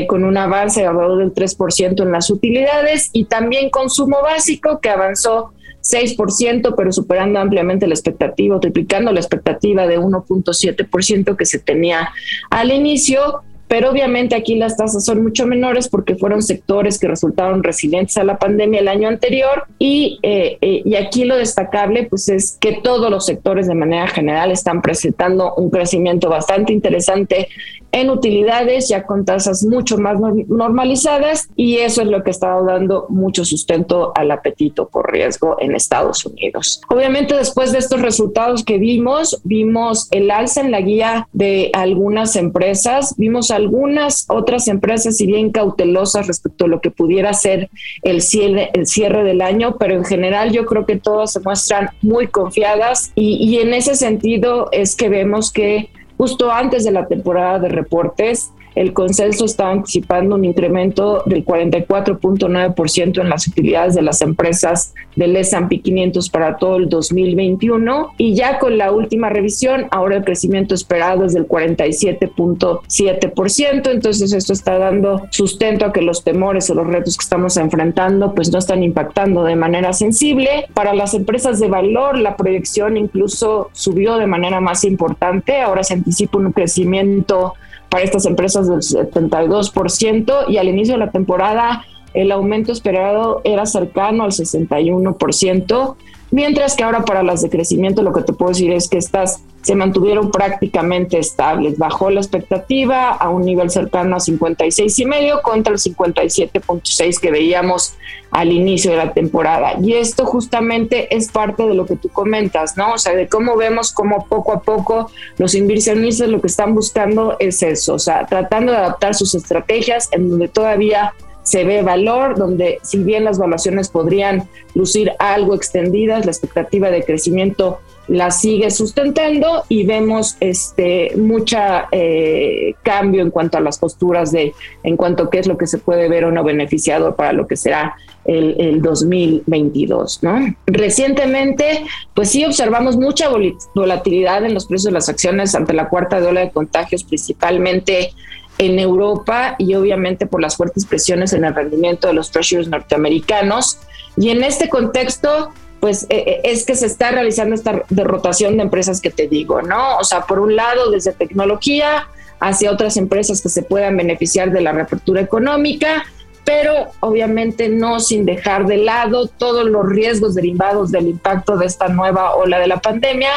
con 0.09 0.25
un 0.25 0.37
avance 0.37 0.81
de 0.81 0.87
alrededor 0.87 1.19
del 1.19 1.35
3% 1.35 2.03
en 2.03 2.13
las 2.13 2.31
utilidades 2.31 3.11
y 3.13 3.25
también 3.25 3.71
consumo 3.71 4.23
básico 4.23 4.81
que 4.81 4.91
avanzó 4.91 5.53
6%, 5.85 6.75
pero 6.77 6.93
superando 6.93 7.39
ampliamente 7.39 7.87
la 7.87 7.95
expectativa, 7.95 8.59
triplicando 8.59 9.13
la 9.13 9.21
expectativa 9.21 9.87
de 9.87 9.99
1.7% 9.99 11.37
que 11.37 11.45
se 11.45 11.59
tenía 11.59 12.11
al 12.51 12.73
inicio 12.73 13.43
pero 13.75 13.91
obviamente 13.91 14.37
aquí 14.37 14.55
las 14.55 14.77
tasas 14.77 15.05
son 15.05 15.25
mucho 15.25 15.49
menores 15.49 15.89
porque 15.89 16.15
fueron 16.15 16.43
sectores 16.43 16.97
que 16.97 17.09
resultaron 17.09 17.61
resilientes 17.65 18.17
a 18.17 18.23
la 18.23 18.39
pandemia 18.39 18.79
el 18.79 18.87
año 18.87 19.09
anterior 19.09 19.65
y, 19.81 20.21
eh, 20.23 20.59
eh, 20.61 20.83
y 20.85 20.95
aquí 20.95 21.25
lo 21.25 21.37
destacable 21.37 22.05
pues 22.05 22.29
es 22.29 22.57
que 22.61 22.79
todos 22.85 23.11
los 23.11 23.27
sectores 23.27 23.67
de 23.67 23.75
manera 23.75 24.07
general 24.07 24.53
están 24.53 24.81
presentando 24.81 25.57
un 25.57 25.71
crecimiento 25.71 26.29
bastante 26.29 26.73
interesante 26.73 27.49
en 27.95 28.11
utilidades 28.11 28.89
ya 28.89 29.05
con 29.05 29.25
tasas 29.25 29.63
mucho 29.63 29.99
más 29.99 30.19
normalizadas 30.49 31.49
y 31.55 31.77
eso 31.77 32.03
es 32.03 32.09
lo 32.09 32.25
que 32.25 32.33
está 32.33 32.61
dando 32.61 33.07
mucho 33.09 33.45
sustento 33.45 34.13
al 34.17 34.33
apetito 34.33 34.89
por 34.89 35.13
riesgo 35.13 35.57
en 35.61 35.77
Estados 35.77 36.27
Unidos. 36.27 36.81
Obviamente 36.89 37.37
después 37.37 37.71
de 37.71 37.79
estos 37.79 38.03
resultados 38.03 38.65
que 38.65 38.79
vimos, 38.79 39.41
vimos 39.45 40.09
el 40.11 40.33
alza 40.33 40.61
en 40.61 40.73
la 40.73 40.81
guía 40.81 41.29
de 41.33 41.71
algunas 41.73 42.35
empresas, 42.35 43.15
vimos 43.17 43.53
algunas 43.65 44.27
otras 44.29 44.69
empresas 44.69 45.17
si 45.17 45.27
bien 45.27 45.51
cautelosas 45.51 46.27
respecto 46.27 46.67
a 46.67 46.69
lo 46.69 46.81
que 46.81 46.91
pudiera 46.91 47.33
ser 47.33 47.71
el 48.03 48.21
cierre, 48.21 48.71
el 48.75 48.87
cierre 48.87 49.25
del 49.25 49.41
año, 49.41 49.77
pero 49.79 49.95
en 49.95 50.05
general 50.05 50.53
yo 50.53 50.67
creo 50.67 50.87
que 50.87 50.97
todas 50.97 51.33
se 51.33 51.41
muestran 51.41 51.91
muy 52.03 52.27
confiadas 52.27 53.13
y, 53.15 53.37
y 53.37 53.59
en 53.59 53.75
ese 53.75 53.95
sentido 53.95 54.69
es 54.73 54.95
que 54.95 55.09
vemos 55.09 55.51
que 55.53 55.91
justo 56.17 56.51
antes 56.51 56.85
de 56.85 56.93
la 56.93 57.07
temporada 57.07 57.59
de 57.59 57.69
reportes, 57.69 58.53
el 58.75 58.93
consenso 58.93 59.45
está 59.45 59.71
anticipando 59.71 60.35
un 60.35 60.45
incremento 60.45 61.23
del 61.27 61.45
44.9% 61.45 63.21
en 63.21 63.29
las 63.29 63.47
utilidades 63.47 63.95
de 63.95 64.03
las 64.03 64.21
empresas 64.23 64.95
del 65.17 65.37
S&P 65.37 65.81
500 65.81 66.31
para 66.31 66.57
todo 66.57 66.77
el 66.77 66.89
2021 66.89 68.15
y 68.19 68.35
ya 68.35 68.59
con 68.59 68.77
la 68.79 68.91
última 68.91 69.31
revisión 69.31 69.87
ahora 69.91 70.17
el 70.17 70.25
crecimiento 70.25 70.75
esperado 70.75 71.25
es 71.25 71.35
del 71.35 71.47
47.7%, 71.47 73.91
entonces 73.91 74.33
esto 74.33 74.53
está 74.53 74.79
dando 74.79 75.23
sustento 75.31 75.85
a 75.85 75.93
que 75.93 76.03
los 76.03 76.25
temores 76.25 76.69
o 76.71 76.75
los 76.75 76.87
retos 76.87 77.17
que 77.17 77.23
estamos 77.23 77.57
enfrentando 77.57 78.35
pues 78.35 78.51
no 78.51 78.59
están 78.59 78.83
impactando 78.83 79.45
de 79.45 79.55
manera 79.57 79.93
sensible. 79.93 80.67
Para 80.75 80.95
las 80.95 81.15
empresas 81.15 81.61
de 81.61 81.69
valor 81.69 82.19
la 82.19 82.37
proyección 82.37 82.97
incluso 82.97 83.71
subió 83.73 84.17
de 84.17 84.27
manera 84.27 84.61
más 84.61 84.83
importante, 84.85 85.61
ahora 85.61 85.85
se 85.85 85.95
anticipa 85.95 86.39
un 86.39 86.53
crecimiento 86.53 87.55
para 87.89 88.05
estas 88.05 88.27
empresas 88.27 88.69
del 88.69 88.81
72% 88.81 90.49
y 90.49 90.57
al 90.57 90.69
inicio 90.69 90.95
de 90.95 91.01
la 91.01 91.11
temporada 91.11 91.85
el 92.15 92.31
aumento 92.31 92.73
esperado 92.73 93.41
era 93.45 93.67
cercano 93.67 94.25
al 94.25 94.31
61%, 94.31 95.97
mientras 96.35 96.75
que 96.75 96.83
ahora 96.83 97.05
para 97.05 97.23
las 97.23 97.43
de 97.43 97.49
crecimiento 97.49 98.03
lo 98.03 98.13
que 98.13 98.23
te 98.23 98.33
puedo 98.33 98.51
decir 98.51 98.73
es 98.73 98.89
que 98.89 98.99
estas 98.99 99.41
se 99.63 99.77
mantuvieron 99.77 100.33
prácticamente 100.33 101.17
estables. 101.19 101.79
Bajó 101.79 102.11
la 102.11 102.21
expectativa 102.21 103.11
a 103.11 103.31
un 103.31 103.43
nivel 103.43 103.71
cercano 103.71 104.17
a 104.17 104.21
56 104.21 104.99
y 104.99 105.07
medio 105.07 105.41
contra 105.43 105.73
el 105.73 105.79
57.6 105.79 107.21
que 107.21 107.31
veíamos 107.31 107.95
al 108.33 108.51
inicio 108.51 108.91
de 108.91 108.97
la 108.97 109.13
temporada. 109.13 109.75
Y 109.81 109.95
esto 109.95 110.27
justamente 110.27 111.15
es 111.17 111.31
parte 111.31 111.63
de 111.67 111.75
lo 111.75 111.87
que 111.87 111.95
tú 111.95 112.09
comentas, 112.09 112.77
¿no? 112.77 112.95
O 112.95 112.99
sea, 112.99 113.15
de 113.15 113.29
cómo 113.29 113.57
vemos 113.57 113.93
cómo 113.93 114.27
poco 114.29 114.53
a 114.53 114.61
poco 114.61 115.11
los 115.39 115.55
inversionistas 115.55 116.29
lo 116.29 116.41
que 116.41 116.49
están 116.49 116.75
buscando 116.75 117.37
es 117.39 117.63
eso, 117.63 117.95
o 117.95 117.99
sea, 118.01 118.27
tratando 118.27 118.73
de 118.73 118.79
adaptar 118.79 119.15
sus 119.15 119.37
estrategias 119.37 120.09
en 120.11 120.31
donde 120.31 120.49
todavía 120.49 121.15
se 121.45 121.63
ve 121.65 121.83
valor, 121.83 122.37
donde 122.37 122.81
si 122.83 122.99
bien 122.99 123.25
las 123.25 123.39
valuaciones 123.39 123.89
podrían 123.89 124.49
lucir 124.75 125.13
algo 125.19 125.55
extendidas, 125.55 126.25
la 126.25 126.33
expectativa 126.33 126.91
de 126.91 127.05
crecimiento 127.05 127.79
la 128.09 128.31
sigue 128.31 128.71
sustentando 128.71 129.65
y 129.69 129.87
vemos 129.87 130.37
este 130.41 131.13
mucha 131.17 131.89
eh, 131.91 132.75
cambio 132.83 133.23
en 133.23 133.31
cuanto 133.31 133.57
a 133.57 133.61
las 133.61 133.79
posturas 133.79 134.31
de 134.31 134.53
en 134.83 134.97
cuanto 134.97 135.25
a 135.25 135.31
qué 135.31 135.39
es 135.39 135.47
lo 135.47 135.57
que 135.57 135.67
se 135.67 135.79
puede 135.79 136.09
ver 136.09 136.27
o 136.27 136.31
no 136.31 136.45
beneficiado 136.45 137.17
para 137.17 137.33
lo 137.33 137.47
que 137.47 137.57
será 137.57 137.97
el, 138.27 138.57
el 138.61 138.83
2022 138.83 140.23
no 140.23 140.55
recientemente 140.67 141.85
pues 142.13 142.31
sí 142.31 142.45
observamos 142.45 142.97
mucha 142.99 143.31
volatilidad 143.75 144.45
en 144.45 144.53
los 144.53 144.67
precios 144.67 144.85
de 144.85 144.93
las 144.93 145.09
acciones 145.09 145.55
ante 145.55 145.73
la 145.73 145.89
cuarta 145.89 146.19
ola 146.19 146.41
de 146.41 146.51
contagios 146.51 147.05
principalmente 147.05 148.13
en 148.59 148.79
Europa 148.79 149.57
y 149.59 149.75
obviamente 149.75 150.27
por 150.27 150.41
las 150.41 150.57
fuertes 150.57 150.87
presiones 150.87 151.33
en 151.33 151.45
el 151.45 151.55
rendimiento 151.55 152.09
de 152.09 152.15
los 152.15 152.31
treasuries 152.31 152.69
norteamericanos 152.69 153.79
y 154.17 154.31
en 154.31 154.45
este 154.45 154.69
contexto 154.69 155.53
pues 155.81 156.05
eh, 156.05 156.25
eh, 156.27 156.41
es 156.45 156.65
que 156.65 156.77
se 156.77 156.87
está 156.87 157.11
realizando 157.11 157.55
esta 157.55 157.83
derrotación 157.91 158.57
de 158.57 158.63
empresas 158.63 159.03
que 159.03 159.11
te 159.11 159.29
digo, 159.29 159.61
¿no? 159.61 159.99
O 159.99 160.05
sea, 160.05 160.23
por 160.23 160.41
un 160.41 160.57
lado, 160.57 160.91
desde 160.91 161.13
tecnología 161.13 162.09
hacia 162.41 162.71
otras 162.71 162.97
empresas 162.97 163.43
que 163.43 163.51
se 163.51 163.63
puedan 163.63 163.95
beneficiar 163.97 164.51
de 164.51 164.63
la 164.63 164.73
reapertura 164.73 165.21
económica, 165.21 166.07
pero 166.45 166.73
obviamente 167.01 167.69
no 167.69 168.01
sin 168.01 168.25
dejar 168.25 168.67
de 168.67 168.79
lado 168.79 169.29
todos 169.29 169.67
los 169.67 169.87
riesgos 169.87 170.35
derivados 170.35 170.91
del 170.91 171.09
impacto 171.09 171.59
de 171.59 171.67
esta 171.67 171.89
nueva 171.89 172.35
ola 172.35 172.59
de 172.59 172.67
la 172.67 172.81
pandemia 172.81 173.31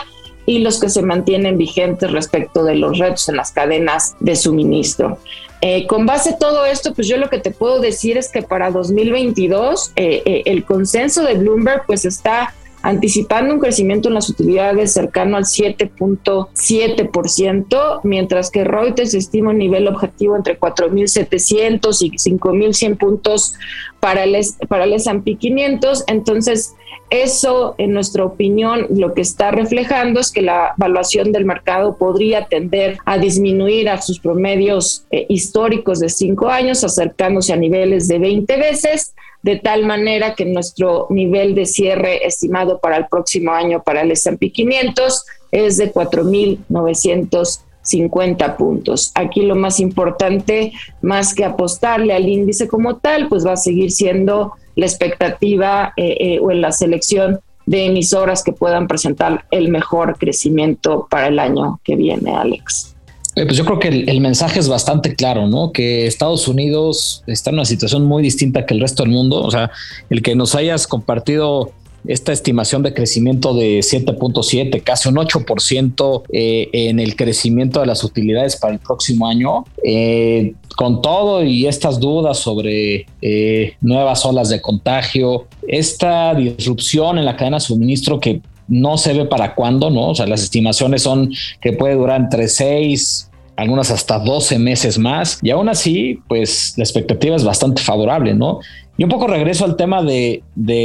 y 0.48 0.60
los 0.60 0.80
que 0.80 0.90
se 0.90 1.04
mantienen 1.04 1.58
vigentes 1.58 2.10
respecto 2.10 2.64
de 2.64 2.76
los 2.76 2.98
retos 2.98 3.28
en 3.28 3.36
las 3.36 3.52
cadenas 3.52 4.16
de 4.22 4.36
suministro. 4.36 5.20
Eh, 5.60 5.86
con 5.88 6.06
base 6.06 6.32
a 6.32 6.38
todo 6.38 6.66
esto, 6.66 6.94
pues 6.94 7.08
yo 7.08 7.18
lo 7.18 7.30
que 7.30 7.40
te 7.40 7.52
puedo 7.52 7.82
decir 7.82 8.18
es 8.18 8.32
que 8.32 8.42
para 8.42 8.72
2022 8.72 9.92
eh, 9.96 10.24
eh, 10.26 10.44
el 10.46 10.64
consenso 10.64 11.24
de 11.24 11.34
Bloomberg 11.34 11.86
pues 11.86 12.06
está 12.06 12.54
anticipando 12.82 13.54
un 13.54 13.60
crecimiento 13.60 14.08
en 14.08 14.14
las 14.14 14.30
utilidades 14.30 14.94
cercano 14.94 15.36
al 15.38 15.44
7.7%, 15.46 18.02
mientras 18.04 18.52
que 18.52 18.64
Reuters 18.64 19.14
estima 19.14 19.50
un 19.50 19.58
nivel 19.58 19.88
objetivo 19.88 20.36
entre 20.36 20.60
4.700 20.60 22.02
y 22.02 22.12
5.100 22.12 22.98
puntos 22.98 23.56
para 24.00 24.24
el, 24.24 24.38
para 24.68 24.86
el 24.86 24.94
S&P 24.94 25.36
500. 25.36 26.06
Entonces, 26.08 26.76
eso, 27.10 27.76
en 27.78 27.94
nuestra 27.94 28.26
opinión, 28.26 28.88
lo 28.90 29.14
que 29.14 29.22
está 29.22 29.52
reflejando 29.52 30.20
es 30.20 30.32
que 30.32 30.42
la 30.42 30.74
evaluación 30.78 31.32
del 31.32 31.46
mercado 31.46 31.98
podría 31.98 32.46
tender 32.46 32.98
a 33.06 33.18
disminuir 33.18 33.90
a 33.90 34.02
sus 34.02 34.20
promedios 34.20 35.06
eh, 35.12 35.26
históricos 35.30 36.00
de 36.00 36.10
cinco 36.10 36.50
años, 36.50 36.84
acercándose 36.84 37.54
a 37.54 37.56
niveles 37.56 38.10
de 38.10 38.20
20 38.20 38.58
veces, 38.58 39.16
de 39.44 39.58
tal 39.58 39.86
manera 39.86 40.34
que 40.36 40.46
nuestro 40.46 41.08
nivel 41.10 41.54
de 41.56 41.66
cierre 41.66 42.26
estimado 42.26 42.80
para 42.80 42.96
el 42.98 43.08
próximo 43.08 43.52
año 43.52 43.84
para 43.84 44.02
el 44.02 44.12
S&P 44.12 44.52
500 44.52 45.26
es 45.52 45.78
de 45.78 45.94
4.950 45.94 48.58
puntos. 48.58 49.12
Aquí 49.16 49.44
lo 49.44 49.56
más 49.56 49.80
importante, 49.80 50.74
más 51.02 51.34
que 51.34 51.46
apostarle 51.46 52.14
al 52.14 52.28
índice 52.28 52.68
como 52.68 52.98
tal, 52.98 53.30
pues 53.30 53.46
va 53.46 53.54
a 53.54 53.58
seguir 53.58 53.92
siendo 53.92 54.54
la 54.76 54.86
expectativa 54.86 55.94
eh, 55.96 56.18
eh, 56.20 56.40
o 56.40 56.52
en 56.52 56.60
la 56.62 56.72
selección 56.72 57.40
de 57.66 57.86
emisoras 57.86 58.44
que 58.44 58.52
puedan 58.54 58.88
presentar 58.88 59.46
el 59.52 59.70
mejor 59.70 60.18
crecimiento 60.18 61.08
para 61.10 61.28
el 61.28 61.40
año 61.40 61.80
que 61.84 61.96
viene, 61.96 62.36
Alex. 62.36 62.97
Eh, 63.38 63.46
pues 63.46 63.56
yo 63.56 63.66
creo 63.66 63.78
que 63.78 63.90
el, 63.90 64.20
mensaje 64.20 64.60
es 64.60 64.68
bastante 64.68 65.14
claro, 65.14 65.48
¿no? 65.48 65.72
Que 65.72 66.08
Estados 66.08 66.48
Unidos 66.48 67.24
está 67.28 67.52
en 67.52 67.58
una 67.58 67.66
situación 67.66 68.04
muy 68.04 68.24
distinta 68.24 68.66
que 68.66 68.74
el 68.74 68.80
resto 68.80 69.04
del 69.04 69.12
mundo. 69.12 69.44
O 69.44 69.52
sea, 69.52 69.70
el 70.10 70.24
que 70.24 70.36
nos 70.36 70.56
hayas 70.56 70.88
compartido 70.88 71.72
esta 72.08 72.32
estimación 72.32 72.82
de 72.82 72.96
crecimiento 72.96 73.54
de 73.54 73.80
7.7, 73.80 74.82
casi 74.82 75.10
un 75.10 75.16
8% 75.16 76.24
eh, 76.32 76.70
en 76.72 77.00
el 77.00 77.16
crecimiento 77.16 77.82
de 77.82 77.86
las 77.86 78.04
utilidades 78.04 78.56
para 78.56 78.74
el 78.74 78.80
próximo 78.80 79.28
año, 79.28 79.66
eh, 79.84 80.54
con 80.76 81.02
todo 81.02 81.44
y 81.44 81.68
estas 81.68 82.00
dudas 82.00 82.40
sobre 82.40 83.06
eh, 83.22 83.74
nuevas 83.82 84.26
olas 84.26 84.50
de 84.50 84.62
contagio, 84.62 85.46
esta 85.68 86.34
disrupción 86.34 87.20
en 87.20 87.26
la 87.26 87.36
cadena 87.36 87.58
de 87.58 87.62
suministro 87.62 88.20
que 88.20 88.42
no 88.68 88.98
se 88.98 89.14
ve 89.14 89.26
para 89.26 89.56
cuándo, 89.56 89.90
¿no? 89.90 90.10
O 90.10 90.16
sea, 90.16 90.28
las 90.28 90.44
estimaciones 90.44 91.04
son 91.04 91.32
que 91.62 91.74
puede 91.74 91.96
durar 91.96 92.22
entre 92.22 92.48
6, 92.48 93.32
algunas 93.56 93.92
hasta 93.92 94.20
12 94.20 94.60
meses 94.60 94.98
más. 94.98 95.40
Y 95.42 95.50
aún 95.50 95.68
así, 95.68 96.20
pues 96.28 96.74
la 96.78 96.84
expectativa 96.84 97.36
es 97.36 97.44
bastante 97.44 97.82
favorable, 97.82 98.34
¿no? 98.34 98.60
Y 98.98 99.04
un 99.04 99.10
poco 99.10 99.28
regreso 99.28 99.64
al 99.64 99.76
tema 99.76 100.02
de, 100.02 100.42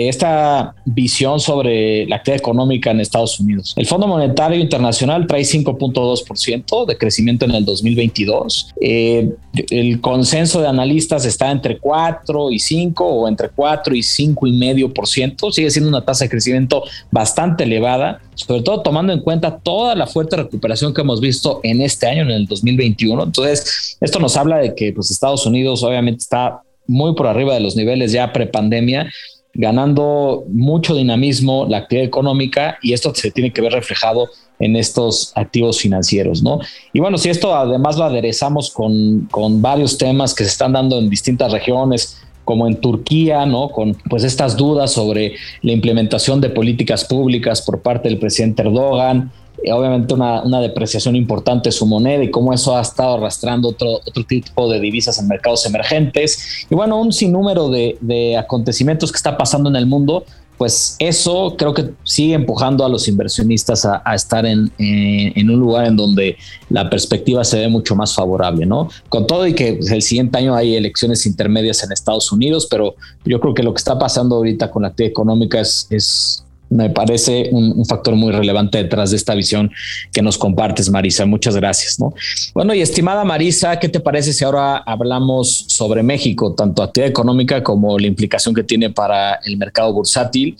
esta 0.08 0.74
visión 0.84 1.40
sobre 1.40 2.06
la 2.06 2.16
actividad 2.16 2.40
económica 2.40 2.90
en 2.90 3.00
Estados 3.00 3.40
Unidos. 3.40 3.72
El 3.76 3.86
Fondo 3.86 4.06
Monetario 4.06 4.60
Internacional 4.60 5.26
trae 5.26 5.42
5.2% 5.42 6.86
de 6.86 6.98
crecimiento 6.98 7.46
en 7.46 7.52
el 7.52 7.64
2022. 7.64 8.74
Eh, 8.82 9.32
el 9.70 10.00
consenso 10.02 10.60
de 10.60 10.68
analistas 10.68 11.24
está 11.24 11.50
entre 11.50 11.78
4 11.78 12.50
y 12.50 12.58
5 12.58 13.04
o 13.04 13.28
entre 13.28 13.48
4 13.48 13.94
y 13.94 14.00
5,5%. 14.00 15.50
Sigue 15.50 15.70
siendo 15.70 15.88
una 15.88 16.04
tasa 16.04 16.26
de 16.26 16.30
crecimiento 16.30 16.82
bastante 17.10 17.64
elevada, 17.64 18.20
sobre 18.34 18.60
todo 18.60 18.82
tomando 18.82 19.14
en 19.14 19.20
cuenta 19.20 19.58
toda 19.58 19.94
la 19.94 20.06
fuerte 20.06 20.36
recuperación 20.36 20.92
que 20.92 21.00
hemos 21.00 21.20
visto 21.20 21.60
en 21.62 21.80
este 21.80 22.06
año, 22.06 22.22
en 22.22 22.30
el 22.30 22.46
2021. 22.46 23.22
Entonces, 23.22 23.96
esto 24.02 24.18
nos 24.18 24.36
habla 24.36 24.58
de 24.58 24.74
que 24.74 24.92
pues, 24.92 25.10
Estados 25.10 25.46
Unidos 25.46 25.82
obviamente 25.82 26.18
está 26.18 26.60
muy 26.92 27.14
por 27.14 27.26
arriba 27.26 27.54
de 27.54 27.60
los 27.60 27.74
niveles 27.74 28.12
ya 28.12 28.32
prepandemia, 28.32 29.10
ganando 29.54 30.44
mucho 30.48 30.94
dinamismo 30.94 31.66
la 31.68 31.78
actividad 31.78 32.06
económica 32.06 32.78
y 32.82 32.92
esto 32.92 33.14
se 33.14 33.30
tiene 33.30 33.52
que 33.52 33.60
ver 33.60 33.72
reflejado 33.72 34.28
en 34.58 34.76
estos 34.76 35.32
activos 35.34 35.80
financieros, 35.80 36.42
¿no? 36.42 36.60
Y 36.92 37.00
bueno, 37.00 37.18
si 37.18 37.28
esto 37.28 37.54
además 37.54 37.96
lo 37.96 38.04
aderezamos 38.04 38.70
con, 38.70 39.26
con 39.30 39.60
varios 39.60 39.98
temas 39.98 40.34
que 40.34 40.44
se 40.44 40.50
están 40.50 40.72
dando 40.72 40.98
en 40.98 41.10
distintas 41.10 41.50
regiones, 41.50 42.18
como 42.44 42.66
en 42.66 42.76
Turquía, 42.76 43.46
¿no? 43.46 43.70
Con 43.70 43.94
pues 44.08 44.24
estas 44.24 44.56
dudas 44.56 44.92
sobre 44.92 45.34
la 45.62 45.72
implementación 45.72 46.40
de 46.40 46.50
políticas 46.50 47.04
públicas 47.04 47.62
por 47.62 47.82
parte 47.82 48.08
del 48.08 48.18
presidente 48.18 48.62
Erdogan, 48.62 49.32
obviamente 49.70 50.14
una, 50.14 50.60
depreciación 50.60 51.16
importante 51.16 51.68
de 51.68 51.72
su 51.72 51.86
moneda 51.86 52.22
y 52.22 52.30
cómo 52.30 52.52
eso 52.52 52.76
ha 52.76 52.80
estado 52.80 53.14
arrastrando 53.14 53.68
otro, 53.68 54.00
otro 54.06 54.24
tipo 54.24 54.70
de 54.70 54.80
divisas 54.80 55.18
en 55.18 55.28
mercados 55.28 55.66
emergentes. 55.66 56.66
Y 56.70 56.74
bueno, 56.74 57.00
un 57.00 57.12
sinnúmero 57.12 57.68
de, 57.68 57.98
de 58.00 58.36
acontecimientos 58.36 59.12
que 59.12 59.16
está 59.16 59.36
pasando 59.36 59.68
en 59.68 59.76
el 59.76 59.86
mundo, 59.86 60.24
pues 60.62 60.94
eso 61.00 61.56
creo 61.58 61.74
que 61.74 61.90
sigue 62.04 62.34
empujando 62.34 62.84
a 62.84 62.88
los 62.88 63.08
inversionistas 63.08 63.84
a, 63.84 64.00
estar 64.14 64.46
en, 64.46 64.70
en, 64.78 65.50
un 65.50 65.58
lugar 65.58 65.86
en 65.86 65.96
donde 65.96 66.36
la 66.68 66.88
perspectiva 66.88 67.42
se 67.42 67.58
ve 67.58 67.68
mucho 67.68 67.96
más 67.96 68.14
favorable, 68.14 68.64
¿no? 68.64 68.88
Con 69.08 69.26
todo 69.26 69.44
y 69.46 69.54
que 69.54 69.80
el 69.90 70.02
siguiente 70.02 70.38
año 70.38 70.54
hay 70.54 70.76
elecciones 70.76 71.26
intermedias 71.26 71.82
en 71.82 71.90
Estados 71.90 72.30
Unidos, 72.30 72.68
pero 72.70 72.94
yo 73.24 73.40
creo 73.40 73.54
que 73.54 73.64
lo 73.64 73.74
que 73.74 73.78
está 73.78 73.98
pasando 73.98 74.36
ahorita 74.36 74.70
con 74.70 74.82
la 74.82 74.88
actividad 74.88 75.10
económica 75.10 75.60
es 75.60 76.44
me 76.72 76.90
parece 76.90 77.50
un, 77.52 77.84
factor 77.84 78.14
muy 78.14 78.32
relevante 78.32 78.78
detrás 78.78 79.10
de 79.10 79.16
esta 79.16 79.34
visión 79.34 79.70
que 80.12 80.22
nos 80.22 80.38
compartes, 80.38 80.90
Marisa. 80.90 81.26
Muchas 81.26 81.54
gracias. 81.56 82.00
¿no? 82.00 82.14
Bueno, 82.54 82.74
y 82.74 82.80
estimada 82.80 83.24
Marisa, 83.24 83.78
¿qué 83.78 83.88
te 83.88 84.00
parece 84.00 84.32
si 84.32 84.44
ahora 84.44 84.78
hablamos 84.78 85.64
sobre 85.68 86.02
México, 86.02 86.54
tanto 86.54 86.82
actividad 86.82 87.10
económica 87.10 87.62
como 87.62 87.98
la 87.98 88.06
implicación 88.06 88.54
que 88.54 88.62
tiene 88.62 88.90
para 88.90 89.34
el 89.44 89.56
mercado 89.56 89.92
bursátil? 89.92 90.56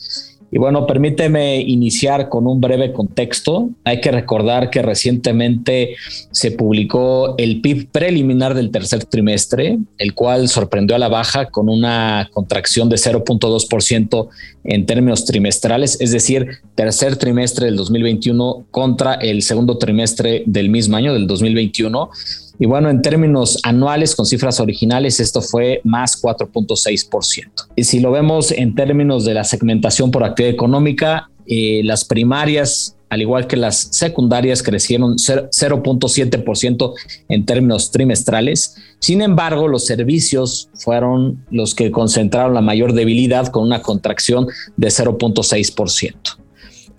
Y 0.55 0.59
bueno, 0.59 0.87
permíteme 0.87 1.62
iniciar 1.62 2.29
con 2.29 2.46
un 2.46 2.61
breve 2.61 2.92
contexto. 2.92 3.70
Hay 3.85 4.03
que 4.03 4.11
recordar 4.11 4.68
que 4.68 4.83
recientemente 4.83 5.96
se 6.31 6.51
publicó 6.51 7.37
el 7.38 7.62
PIB 7.62 7.88
preliminar 7.90 8.53
del 8.53 8.70
tercer 8.70 9.07
trimestre, 9.07 9.79
el 9.96 10.12
cual 10.12 10.51
sorprendió 10.51 10.94
a 10.94 10.98
la 10.98 11.09
baja 11.09 11.46
con 11.46 11.70
una 11.70 12.29
contracción 12.35 12.90
de 12.90 12.96
0.2% 12.96 14.29
en 14.64 14.87
términos 14.87 15.25
trimestrales, 15.25 16.01
es 16.01 16.12
decir, 16.12 16.59
tercer 16.75 17.16
trimestre 17.16 17.66
del 17.66 17.77
2021 17.77 18.66
contra 18.70 19.14
el 19.14 19.42
segundo 19.42 19.79
trimestre 19.79 20.42
del 20.46 20.68
mismo 20.68 20.96
año, 20.96 21.12
del 21.12 21.27
2021. 21.27 22.11
Y 22.59 22.66
bueno, 22.66 22.90
en 22.90 23.03
términos 23.03 23.59
anuales 23.64 24.14
con 24.14 24.27
cifras 24.27 24.61
originales, 24.61 25.18
esto 25.20 25.42
fue 25.42 25.81
más 25.85 26.20
4.6%. 26.22 27.68
Y 27.75 27.85
si 27.85 28.01
lo 28.01 28.12
vemos 28.12 28.53
en 28.53 28.75
términos 28.75 29.25
de 29.25 29.35
la 29.35 29.44
segmentación 29.44 30.11
por 30.11 30.22
actividad 30.22 30.55
económica, 30.55 31.29
eh, 31.46 31.81
las 31.85 32.05
primarias, 32.05 32.96
al 33.12 33.20
igual 33.20 33.46
que 33.46 33.59
las 33.59 33.88
secundarias, 33.90 34.62
crecieron 34.62 35.16
0.7% 35.16 36.94
en 37.29 37.44
términos 37.44 37.90
trimestrales. 37.90 38.75
Sin 39.01 39.20
embargo, 39.20 39.68
los 39.68 39.85
servicios 39.85 40.70
fueron 40.72 41.44
los 41.51 41.75
que 41.75 41.90
concentraron 41.90 42.55
la 42.55 42.62
mayor 42.62 42.94
debilidad 42.94 43.48
con 43.48 43.64
una 43.64 43.83
contracción 43.83 44.46
de 44.79 44.88
0.6%. 44.88 46.14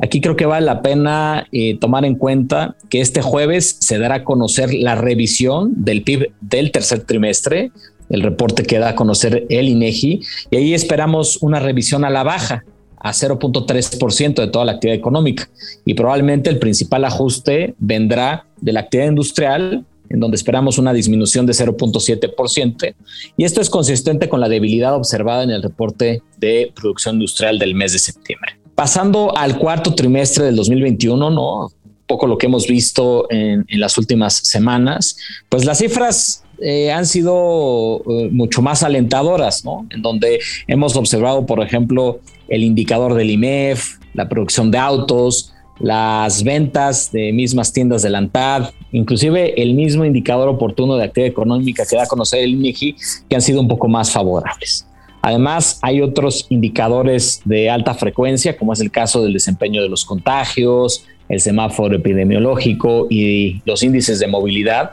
Aquí 0.04 0.21
creo 0.21 0.36
que 0.36 0.45
vale 0.45 0.67
la 0.67 0.84
pena 0.84 1.47
eh, 1.52 1.80
tomar 1.80 2.06
en 2.06 2.13
cuenta 2.13 2.76
que 2.91 3.02
este 3.02 3.23
jueves 3.23 3.78
se 3.80 3.97
dará 3.97 4.15
a 4.15 4.23
conocer 4.23 4.71
la 4.71 4.93
revisión 4.93 5.84
del 5.84 6.04
PIB 6.04 6.32
del 6.41 6.71
tercer 6.71 7.06
trimestre 7.06 7.71
el 8.10 8.21
reporte 8.21 8.62
que 8.62 8.78
da 8.78 8.89
a 8.89 8.95
conocer 8.95 9.47
el 9.49 9.67
INEGI, 9.67 10.21
y 10.52 10.56
ahí 10.56 10.73
esperamos 10.76 11.38
una 11.41 11.60
revisión 11.60 12.06
a 12.06 12.12
la 12.12 12.21
baja 12.21 12.63
a 13.03 13.11
0.3% 13.11 14.35
de 14.35 14.47
toda 14.47 14.65
la 14.65 14.71
actividad 14.71 14.97
económica. 14.97 15.49
Y 15.85 15.93
probablemente 15.93 16.49
el 16.49 16.57
principal 16.57 17.03
ajuste 17.05 17.75
vendrá 17.77 18.45
de 18.61 18.71
la 18.71 18.79
actividad 18.79 19.09
industrial, 19.09 19.85
en 20.09 20.19
donde 20.19 20.37
esperamos 20.37 20.77
una 20.77 20.93
disminución 20.93 21.45
de 21.45 21.53
0.7%. 21.53 22.95
Y 23.35 23.43
esto 23.43 23.59
es 23.61 23.69
consistente 23.69 24.29
con 24.29 24.39
la 24.39 24.47
debilidad 24.47 24.95
observada 24.95 25.43
en 25.43 25.51
el 25.51 25.61
reporte 25.61 26.21
de 26.37 26.71
producción 26.73 27.15
industrial 27.15 27.59
del 27.59 27.75
mes 27.75 27.91
de 27.91 27.99
septiembre. 27.99 28.53
Pasando 28.73 29.37
al 29.37 29.57
cuarto 29.59 29.93
trimestre 29.93 30.45
del 30.45 30.55
2021, 30.55 31.29
¿no? 31.29 31.69
poco 32.07 32.27
lo 32.27 32.37
que 32.37 32.45
hemos 32.47 32.67
visto 32.67 33.27
en, 33.29 33.65
en 33.67 33.79
las 33.79 33.97
últimas 33.97 34.33
semanas, 34.33 35.17
pues 35.49 35.65
las 35.65 35.79
cifras 35.79 36.43
eh, 36.63 36.91
han 36.91 37.06
sido 37.06 38.02
eh, 38.10 38.30
mucho 38.32 38.62
más 38.62 38.84
alentadoras, 38.84 39.65
¿no? 39.65 39.86
En 39.89 40.02
donde 40.02 40.39
hemos 40.67 40.95
observado, 40.95 41.45
por 41.45 41.62
ejemplo, 41.62 42.19
el 42.47 42.63
indicador 42.63 43.15
del 43.15 43.32
IMEF, 43.32 43.97
la 44.13 44.30
producción 44.30 44.71
de 44.71 44.78
autos, 44.78 45.54
las 45.80 46.43
ventas 46.43 47.12
de 47.12 47.34
mismas 47.34 47.73
tiendas 47.73 48.02
de 48.02 48.10
la 48.10 48.19
ANTAD, 48.19 48.69
inclusive 48.93 49.62
el 49.62 49.73
mismo 49.73 50.06
indicador 50.06 50.47
oportuno 50.47 50.95
de 50.95 51.04
actividad 51.04 51.32
económica 51.32 51.86
que 51.86 51.97
da 51.97 52.04
a 52.04 52.08
conocer 52.08 52.43
el 52.43 52.52
INEGI, 52.52 52.95
que 53.28 53.36
han 53.36 53.41
sido 53.41 53.60
un 53.60 53.67
poco 53.67 53.89
más 53.89 54.12
favorables. 54.12 54.88
Además, 55.21 55.80
hay 55.82 56.02
otros 56.02 56.45
indicadores 56.49 57.41
de 57.45 57.69
alta 57.69 57.93
frecuencia, 57.93 58.58
como 58.58 58.73
es 58.73 58.80
el 58.82 58.91
caso 58.91 59.23
del 59.23 59.34
desempeño 59.34 59.82
de 59.82 59.89
los 59.89 60.06
contagios, 60.06 61.06
el 61.30 61.39
semáforo 61.39 61.95
epidemiológico 61.95 63.08
y 63.10 63.62
los 63.65 63.84
índices 63.84 64.19
de 64.19 64.28
movilidad, 64.28 64.91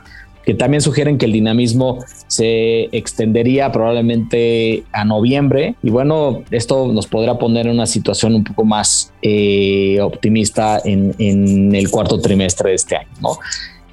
también 0.54 0.80
sugieren 0.80 1.18
que 1.18 1.26
el 1.26 1.32
dinamismo 1.32 2.04
se 2.26 2.84
extendería 2.96 3.70
probablemente 3.72 4.84
a 4.92 5.04
noviembre. 5.04 5.74
Y 5.82 5.90
bueno, 5.90 6.42
esto 6.50 6.92
nos 6.92 7.06
podrá 7.06 7.38
poner 7.38 7.66
en 7.66 7.74
una 7.74 7.86
situación 7.86 8.34
un 8.34 8.44
poco 8.44 8.64
más 8.64 9.12
eh, 9.22 9.98
optimista 10.00 10.80
en, 10.84 11.14
en, 11.18 11.74
el 11.74 11.90
cuarto 11.90 12.20
trimestre 12.20 12.70
de 12.70 12.76
este 12.76 12.96
año. 12.96 13.08
¿no? 13.20 13.38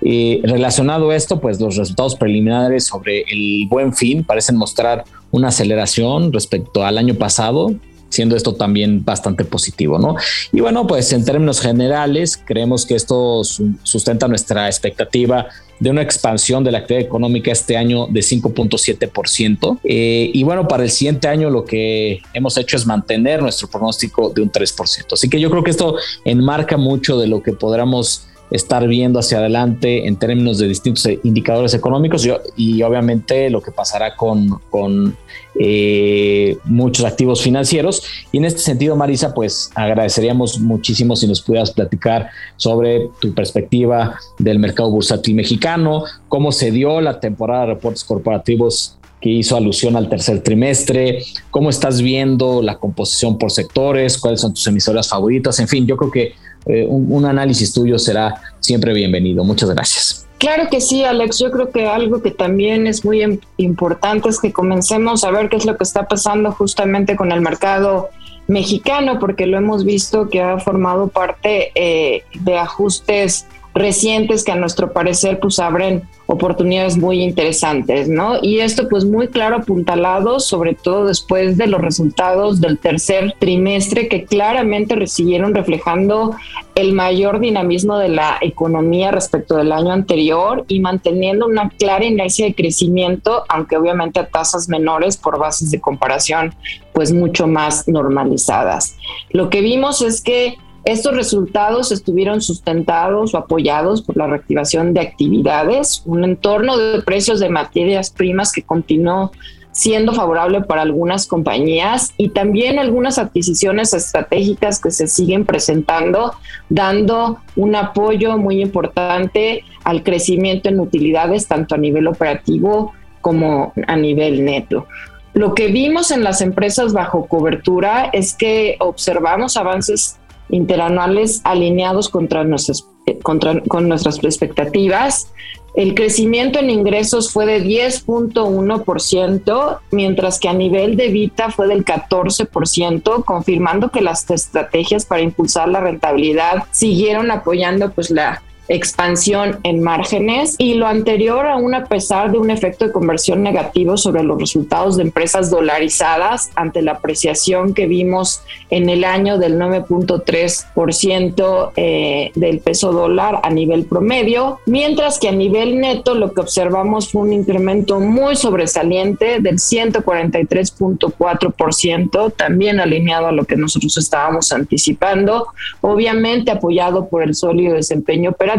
Relacionado 0.01 1.09
a 1.09 1.15
esto, 1.15 1.39
pues 1.41 1.59
los 1.59 1.75
resultados 1.75 2.15
preliminares 2.15 2.85
sobre 2.85 3.23
el 3.29 3.67
buen 3.67 3.93
fin 3.93 4.23
parecen 4.23 4.55
mostrar 4.55 5.03
una 5.31 5.49
aceleración 5.49 6.31
respecto 6.31 6.85
al 6.85 6.97
año 6.97 7.15
pasado, 7.15 7.73
siendo 8.09 8.35
esto 8.35 8.53
también 8.55 9.03
bastante 9.03 9.45
positivo, 9.45 9.99
¿no? 9.99 10.15
Y 10.51 10.61
bueno, 10.61 10.87
pues 10.87 11.11
en 11.13 11.25
términos 11.25 11.59
generales, 11.59 12.41
creemos 12.43 12.85
que 12.85 12.95
esto 12.95 13.41
sustenta 13.83 14.27
nuestra 14.27 14.67
expectativa 14.67 15.47
de 15.79 15.89
una 15.89 16.01
expansión 16.01 16.63
de 16.63 16.71
la 16.71 16.79
actividad 16.79 17.05
económica 17.05 17.51
este 17.51 17.77
año 17.77 18.07
de 18.07 18.21
5.7%. 18.21 19.79
Eh, 19.83 20.31
y 20.33 20.43
bueno, 20.43 20.67
para 20.67 20.83
el 20.83 20.89
siguiente 20.89 21.27
año 21.27 21.49
lo 21.49 21.65
que 21.65 22.21
hemos 22.33 22.57
hecho 22.57 22.77
es 22.77 22.85
mantener 22.85 23.41
nuestro 23.41 23.69
pronóstico 23.69 24.29
de 24.29 24.41
un 24.41 24.51
3%. 24.51 25.13
Así 25.13 25.29
que 25.29 25.39
yo 25.39 25.49
creo 25.49 25.63
que 25.63 25.71
esto 25.71 25.95
enmarca 26.25 26.77
mucho 26.77 27.17
de 27.17 27.27
lo 27.27 27.43
que 27.43 27.53
podamos 27.53 28.27
estar 28.51 28.87
viendo 28.87 29.19
hacia 29.19 29.39
adelante 29.39 30.07
en 30.07 30.15
términos 30.15 30.57
de 30.57 30.67
distintos 30.67 31.07
indicadores 31.23 31.73
económicos 31.73 32.27
y, 32.55 32.81
obviamente 32.81 33.49
lo 33.49 33.61
que 33.61 33.71
pasará 33.71 34.15
con, 34.15 35.15
eh, 35.59 36.57
muchos 36.65 37.05
activos 37.05 37.41
financieros. 37.41 38.03
Y 38.31 38.37
en 38.37 38.45
este 38.45 38.59
sentido, 38.59 38.95
Marisa, 38.95 39.33
pues 39.33 39.71
agradeceríamos 39.75 40.59
muchísimo 40.59 41.15
si 41.15 41.27
nos 41.27 41.41
pudieras 41.41 41.71
platicar 41.71 42.29
sobre 42.57 43.09
tu 43.19 43.33
perspectiva 43.33 44.15
del 44.37 44.59
mercado 44.59 44.91
bursátil 44.91 45.35
mexicano, 45.35 46.03
cómo 46.29 46.51
se 46.51 46.71
dio 46.71 47.01
la 47.01 47.19
temporada 47.19 47.61
de 47.61 47.73
reportes 47.73 48.03
corporativos 48.03 48.97
que 49.19 49.29
hizo 49.29 49.57
alusión 49.57 49.95
al 49.95 50.09
tercer 50.09 50.43
trimestre, 50.43 51.23
cómo 51.49 51.69
estás 51.69 52.01
viendo 52.01 52.61
la 52.61 52.77
composición 52.77 53.37
por 53.37 53.51
sectores, 53.51 54.17
cuáles 54.17 54.41
son 54.41 54.53
tus 54.53 54.67
emisoras 54.67 55.09
favoritas, 55.09 55.59
en 55.59 55.67
fin, 55.67 55.87
yo 55.87 55.97
creo 55.97 56.11
que 56.11 56.33
eh, 56.67 56.85
un, 56.87 57.25
análisis 57.25 57.73
tuyo 57.73 57.97
será 57.97 58.41
siempre 58.59 58.93
bienvenido. 58.93 59.43
Muchas 59.43 59.69
gracias. 59.69 60.27
Claro 60.37 60.69
que 60.69 60.81
sí, 60.81 61.03
Alex. 61.03 61.39
Yo 61.39 61.51
creo 61.51 61.71
que 61.71 61.87
algo 61.87 62.21
que 62.21 62.31
también 62.31 62.85
es 62.87 63.03
muy 63.03 63.39
importante 63.57 64.29
es 64.29 64.39
que 64.39 64.51
comencemos 64.51 65.23
a 65.23 65.31
ver 65.31 65.49
qué 65.49 65.57
es 65.57 65.65
lo 65.65 65.77
que 65.77 65.83
está 65.83 66.07
pasando 66.07 66.51
justamente 66.51 67.15
con 67.15 67.31
el 67.31 67.41
mercado 67.41 68.09
mexicano, 68.47 69.19
porque 69.19 69.45
lo 69.45 69.57
hemos 69.57 69.83
visto 69.83 70.29
que 70.29 70.41
ha 70.41 70.59
formado 70.59 71.07
parte 71.07 71.71
eh, 71.75 72.23
de 72.39 72.57
ajustes 72.57 73.45
recientes 73.77 74.43
que 74.43 74.51
a 74.51 74.55
nuestro 74.55 74.91
parecer 74.91 75.39
pues 75.39 75.59
abren 75.59 76.03
oportunidades 76.25 76.97
muy 76.97 77.23
interesantes, 77.23 78.09
¿no? 78.09 78.37
Y 78.41 78.59
esto 78.59 78.89
pues 78.89 79.05
muy 79.05 79.29
claro 79.29 79.57
apuntalado, 79.57 80.39
sobre 80.39 80.73
todo 80.73 81.05
después 81.05 81.57
de 81.57 81.67
los 81.67 81.81
resultados 81.81 82.59
del 82.59 82.77
tercer 82.77 83.35
trimestre 83.39 84.09
que 84.09 84.25
claramente 84.25 84.95
recibieron 84.95 85.53
reflejando 85.53 86.35
el 86.75 86.93
mayor 86.93 87.39
dinamismo 87.39 87.97
de 87.97 88.09
la 88.09 88.37
economía 88.41 89.11
respecto 89.11 89.55
del 89.55 89.71
año 89.71 89.91
anterior 89.91 90.65
y 90.67 90.79
manteniendo 90.79 91.45
una 91.47 91.69
clara 91.69 92.05
inercia 92.05 92.45
de 92.45 92.55
crecimiento, 92.55 93.45
aunque 93.47 93.77
obviamente 93.77 94.19
a 94.19 94.27
tasas 94.27 94.67
menores 94.69 95.17
por 95.17 95.39
bases 95.39 95.71
de 95.71 95.79
comparación 95.79 96.53
pues 96.93 97.13
mucho 97.13 97.47
más 97.47 97.87
normalizadas. 97.87 98.95
Lo 99.29 99.49
que 99.49 99.61
vimos 99.61 100.01
es 100.01 100.21
que 100.21 100.57
estos 100.87 101.13
resultados 101.13 101.91
estuvieron 101.91 102.39
sustentados 102.39 103.33
o 103.33 103.37
apoyados 103.37 104.01
por 104.01 104.15
la 104.15 104.25
reactivación 104.25 104.93
de 104.93 105.01
actividades, 105.01 106.01
un 106.05 106.23
entorno 106.23 106.77
de 106.77 107.01
precios 107.01 107.41
de 107.41 107.49
materias 107.49 108.09
primas 108.09 108.53
que 108.53 108.63
continuó 108.63 109.33
siendo 109.73 110.13
favorable 110.13 110.61
para 110.61 110.83
algunas 110.83 111.27
compañías 111.27 112.13
y 112.15 112.29
también 112.29 112.79
algunas 112.79 113.17
adquisiciones 113.17 113.93
estratégicas 113.93 114.79
que 114.79 114.91
se 114.91 115.07
siguen 115.07 115.45
presentando, 115.45 116.33
dando 116.69 117.39
un 117.57 117.75
apoyo 117.75 118.37
muy 118.37 118.61
importante 118.61 119.65
al 119.83 120.03
crecimiento 120.03 120.69
en 120.69 120.79
utilidades, 120.79 121.47
tanto 121.47 121.75
a 121.75 121.77
nivel 121.77 122.07
operativo 122.07 122.93
como 123.19 123.73
a 123.87 123.97
nivel 123.97 124.45
neto. 124.45 124.87
Lo 125.33 125.53
que 125.53 125.67
vimos 125.67 126.11
en 126.11 126.23
las 126.23 126.39
empresas 126.39 126.93
bajo 126.93 127.27
cobertura 127.27 128.09
es 128.13 128.33
que 128.33 128.77
observamos 128.79 129.57
avances 129.57 130.17
interanuales 130.49 131.41
alineados 131.43 132.09
contra 132.09 132.43
nuestras, 132.43 132.87
contra, 133.23 133.61
con 133.61 133.87
nuestras 133.87 134.23
expectativas. 134.23 135.31
El 135.75 135.93
crecimiento 135.93 136.59
en 136.59 136.71
ingresos 136.71 137.31
fue 137.31 137.45
de 137.45 137.63
10.1%, 137.63 139.79
mientras 139.91 140.39
que 140.39 140.49
a 140.49 140.53
nivel 140.53 140.97
de 140.97 141.09
Vita 141.09 141.51
fue 141.51 141.67
del 141.67 141.85
14%, 141.85 143.23
confirmando 143.23 143.89
que 143.89 144.01
las 144.01 144.27
estrategias 144.31 145.05
para 145.05 145.21
impulsar 145.21 145.69
la 145.69 145.79
rentabilidad 145.79 146.63
siguieron 146.71 147.29
apoyando 147.29 147.91
pues 147.91 148.09
la 148.09 148.41
expansión 148.69 149.59
en 149.63 149.81
márgenes 149.81 150.55
y 150.57 150.73
lo 150.73 150.87
anterior 150.87 151.45
aún 151.45 151.73
a 151.73 151.85
pesar 151.85 152.29
de 152.31 152.37
un 152.37 152.49
efecto 152.49 152.85
de 152.85 152.91
conversión 152.91 153.41
negativo 153.43 153.95
sobre 153.97 154.23
los 154.23 154.39
resultados 154.39 154.95
de 154.97 155.03
empresas 155.03 155.49
dolarizadas 155.49 156.51
ante 156.55 156.81
la 156.81 156.91
apreciación 156.93 157.73
que 157.73 157.87
vimos 157.87 158.41
en 158.69 158.89
el 158.89 159.05
año 159.05 159.37
del 159.37 159.57
9.3% 159.57 161.71
eh, 161.75 162.31
del 162.35 162.59
peso 162.59 162.91
dólar 162.91 163.39
a 163.43 163.49
nivel 163.49 163.85
promedio, 163.85 164.59
mientras 164.65 165.19
que 165.19 165.29
a 165.29 165.31
nivel 165.31 165.79
neto 165.79 166.15
lo 166.15 166.33
que 166.33 166.41
observamos 166.41 167.09
fue 167.11 167.21
un 167.21 167.31
incremento 167.33 168.01
muy 168.01 168.35
sobresaliente 168.35 169.39
del 169.39 169.55
143.4%, 169.55 172.33
también 172.35 172.81
alineado 172.81 173.27
a 173.27 173.31
lo 173.31 173.45
que 173.45 173.55
nosotros 173.55 173.97
estábamos 173.97 174.51
anticipando, 174.51 175.47
obviamente 175.81 176.51
apoyado 176.51 177.07
por 177.07 177.23
el 177.23 177.33
sólido 177.33 177.75
desempeño 177.75 178.31
operativo 178.31 178.56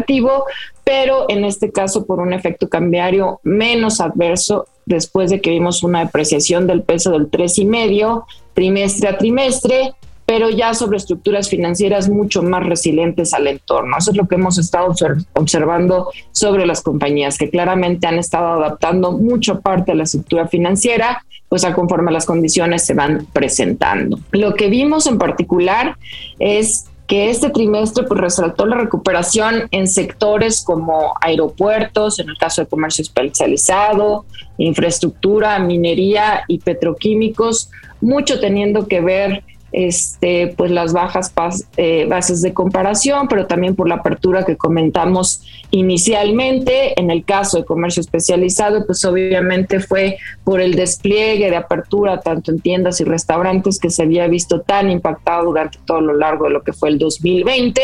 pero 0.84 1.26
en 1.28 1.44
este 1.44 1.70
caso 1.70 2.06
por 2.06 2.20
un 2.20 2.32
efecto 2.32 2.68
cambiario 2.68 3.40
menos 3.42 4.00
adverso 4.00 4.66
después 4.86 5.30
de 5.30 5.40
que 5.40 5.50
vimos 5.50 5.82
una 5.82 6.04
depreciación 6.04 6.66
del 6.66 6.82
peso 6.82 7.10
del 7.10 7.30
3,5 7.30 8.24
trimestre 8.54 9.08
a 9.08 9.18
trimestre, 9.18 9.92
pero 10.26 10.50
ya 10.50 10.74
sobre 10.74 10.96
estructuras 10.98 11.48
financieras 11.48 12.08
mucho 12.08 12.42
más 12.42 12.66
resilientes 12.66 13.32
al 13.32 13.46
entorno. 13.46 13.96
Eso 13.96 14.10
es 14.10 14.16
lo 14.16 14.26
que 14.26 14.34
hemos 14.34 14.58
estado 14.58 14.94
observando 15.34 16.10
sobre 16.32 16.66
las 16.66 16.82
compañías, 16.82 17.38
que 17.38 17.48
claramente 17.48 18.06
han 18.06 18.18
estado 18.18 18.48
adaptando 18.48 19.12
mucho 19.12 19.60
parte 19.60 19.92
de 19.92 19.98
la 19.98 20.04
estructura 20.04 20.48
financiera, 20.48 21.24
pues 21.48 21.64
a 21.64 21.72
conforme 21.72 22.12
las 22.12 22.26
condiciones 22.26 22.84
se 22.84 22.92
van 22.92 23.26
presentando. 23.32 24.18
Lo 24.32 24.54
que 24.54 24.68
vimos 24.68 25.06
en 25.06 25.16
particular 25.16 25.96
es 26.38 26.86
que 27.08 27.30
este 27.30 27.48
trimestre 27.48 28.04
pues 28.04 28.20
resaltó 28.20 28.66
la 28.66 28.76
recuperación 28.76 29.66
en 29.70 29.88
sectores 29.88 30.62
como 30.62 31.14
aeropuertos, 31.22 32.18
en 32.18 32.28
el 32.28 32.36
caso 32.36 32.60
de 32.60 32.68
comercio 32.68 33.02
especializado, 33.02 34.26
infraestructura, 34.58 35.58
minería 35.58 36.44
y 36.48 36.58
petroquímicos, 36.58 37.70
mucho 38.02 38.38
teniendo 38.40 38.86
que 38.86 39.00
ver 39.00 39.42
este, 39.72 40.54
pues 40.56 40.70
las 40.70 40.92
bajas 40.92 41.32
eh, 41.76 42.06
bases 42.08 42.42
de 42.42 42.54
comparación, 42.54 43.28
pero 43.28 43.46
también 43.46 43.74
por 43.74 43.88
la 43.88 43.96
apertura 43.96 44.44
que 44.44 44.56
comentamos 44.56 45.42
inicialmente. 45.70 46.98
En 46.98 47.10
el 47.10 47.24
caso 47.24 47.58
de 47.58 47.64
comercio 47.64 48.00
especializado, 48.00 48.86
pues 48.86 49.04
obviamente 49.04 49.80
fue 49.80 50.18
por 50.44 50.60
el 50.60 50.74
despliegue 50.74 51.50
de 51.50 51.56
apertura 51.56 52.20
tanto 52.20 52.50
en 52.50 52.60
tiendas 52.60 53.00
y 53.00 53.04
restaurantes 53.04 53.78
que 53.78 53.90
se 53.90 54.02
había 54.02 54.26
visto 54.26 54.60
tan 54.60 54.90
impactado 54.90 55.44
durante 55.44 55.78
todo 55.84 56.00
lo 56.00 56.14
largo 56.14 56.44
de 56.44 56.50
lo 56.50 56.62
que 56.62 56.72
fue 56.72 56.88
el 56.88 56.98
2020 56.98 57.80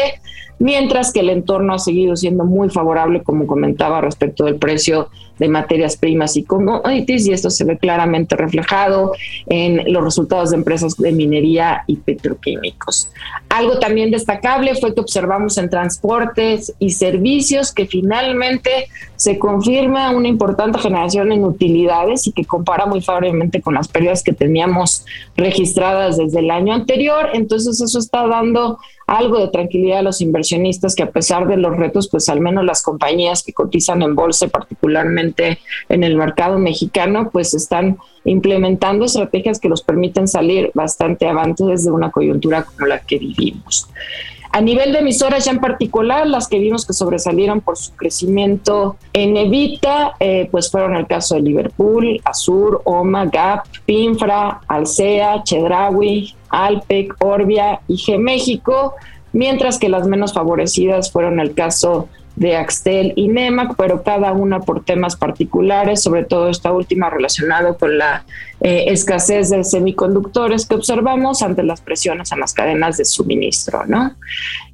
mientras 0.64 1.12
que 1.12 1.20
el 1.20 1.28
entorno 1.28 1.74
ha 1.74 1.78
seguido 1.78 2.16
siendo 2.16 2.44
muy 2.44 2.70
favorable, 2.70 3.22
como 3.22 3.46
comentaba, 3.46 4.00
respecto 4.00 4.46
del 4.46 4.56
precio 4.56 5.10
de 5.38 5.48
materias 5.48 5.98
primas 5.98 6.38
y 6.38 6.44
commodities, 6.44 7.26
y 7.26 7.32
esto 7.34 7.50
se 7.50 7.64
ve 7.64 7.76
claramente 7.76 8.34
reflejado 8.34 9.12
en 9.46 9.92
los 9.92 10.02
resultados 10.02 10.50
de 10.50 10.56
empresas 10.56 10.96
de 10.96 11.12
minería 11.12 11.84
y 11.86 11.96
petroquímicos. 11.96 13.10
Algo 13.50 13.78
también 13.78 14.10
destacable 14.10 14.74
fue 14.76 14.94
que 14.94 15.02
observamos 15.02 15.58
en 15.58 15.68
transportes 15.68 16.72
y 16.78 16.92
servicios 16.92 17.70
que 17.70 17.84
finalmente 17.84 18.88
se 19.16 19.38
confirma 19.38 20.12
una 20.12 20.28
importante 20.28 20.78
generación 20.78 21.30
en 21.30 21.44
utilidades 21.44 22.26
y 22.26 22.32
que 22.32 22.46
compara 22.46 22.86
muy 22.86 23.02
favorablemente 23.02 23.60
con 23.60 23.74
las 23.74 23.88
pérdidas 23.88 24.22
que 24.22 24.32
teníamos 24.32 25.04
registradas 25.36 26.16
desde 26.16 26.38
el 26.38 26.50
año 26.50 26.72
anterior. 26.72 27.28
Entonces 27.34 27.82
eso 27.82 27.98
está 27.98 28.26
dando 28.26 28.78
algo 29.06 29.38
de 29.38 29.48
tranquilidad 29.48 29.98
a 29.98 30.02
los 30.02 30.20
inversionistas 30.20 30.94
que 30.94 31.02
a 31.02 31.10
pesar 31.10 31.46
de 31.46 31.56
los 31.56 31.76
retos, 31.76 32.08
pues 32.08 32.28
al 32.28 32.40
menos 32.40 32.64
las 32.64 32.82
compañías 32.82 33.42
que 33.42 33.52
cotizan 33.52 34.02
en 34.02 34.14
bolsa, 34.14 34.48
particularmente 34.48 35.58
en 35.88 36.04
el 36.04 36.16
mercado 36.16 36.58
mexicano, 36.58 37.30
pues 37.30 37.54
están 37.54 37.98
implementando 38.24 39.04
estrategias 39.04 39.60
que 39.60 39.68
los 39.68 39.82
permiten 39.82 40.28
salir 40.28 40.70
bastante 40.74 41.28
avante 41.28 41.64
desde 41.64 41.90
una 41.90 42.10
coyuntura 42.10 42.64
como 42.64 42.86
la 42.86 43.00
que 43.00 43.18
vivimos. 43.18 43.88
A 44.54 44.60
nivel 44.60 44.92
de 44.92 45.00
emisoras 45.00 45.46
ya 45.46 45.50
en 45.50 45.58
particular, 45.58 46.28
las 46.28 46.46
que 46.46 46.60
vimos 46.60 46.86
que 46.86 46.92
sobresalieron 46.92 47.60
por 47.60 47.76
su 47.76 47.90
crecimiento 47.96 48.94
en 49.12 49.36
Evita, 49.36 50.14
eh, 50.20 50.48
pues 50.48 50.70
fueron 50.70 50.94
el 50.94 51.08
caso 51.08 51.34
de 51.34 51.40
Liverpool, 51.40 52.20
Azur, 52.24 52.80
Oma, 52.84 53.26
Gap, 53.26 53.64
Pinfra, 53.84 54.60
Alsea, 54.68 55.42
Chedraui, 55.42 56.36
Alpec, 56.50 57.16
Orbia 57.18 57.80
y 57.88 57.96
G 57.96 58.16
México, 58.16 58.94
mientras 59.32 59.76
que 59.76 59.88
las 59.88 60.06
menos 60.06 60.32
favorecidas 60.32 61.10
fueron 61.10 61.40
el 61.40 61.52
caso 61.54 62.08
de 62.12 62.23
Axtel 62.56 63.12
y 63.16 63.28
Nemac, 63.28 63.74
pero 63.76 64.02
cada 64.02 64.32
una 64.32 64.60
por 64.60 64.84
temas 64.84 65.16
particulares, 65.16 66.02
sobre 66.02 66.24
todo 66.24 66.48
esta 66.48 66.72
última 66.72 67.08
relacionado 67.08 67.76
con 67.78 67.96
la 67.96 68.24
eh, 68.60 68.86
escasez 68.88 69.50
de 69.50 69.62
semiconductores 69.62 70.66
que 70.66 70.74
observamos 70.74 71.42
ante 71.42 71.62
las 71.62 71.80
presiones 71.80 72.32
en 72.32 72.40
las 72.40 72.52
cadenas 72.52 72.96
de 72.96 73.04
suministro. 73.04 73.84
¿no? 73.86 74.14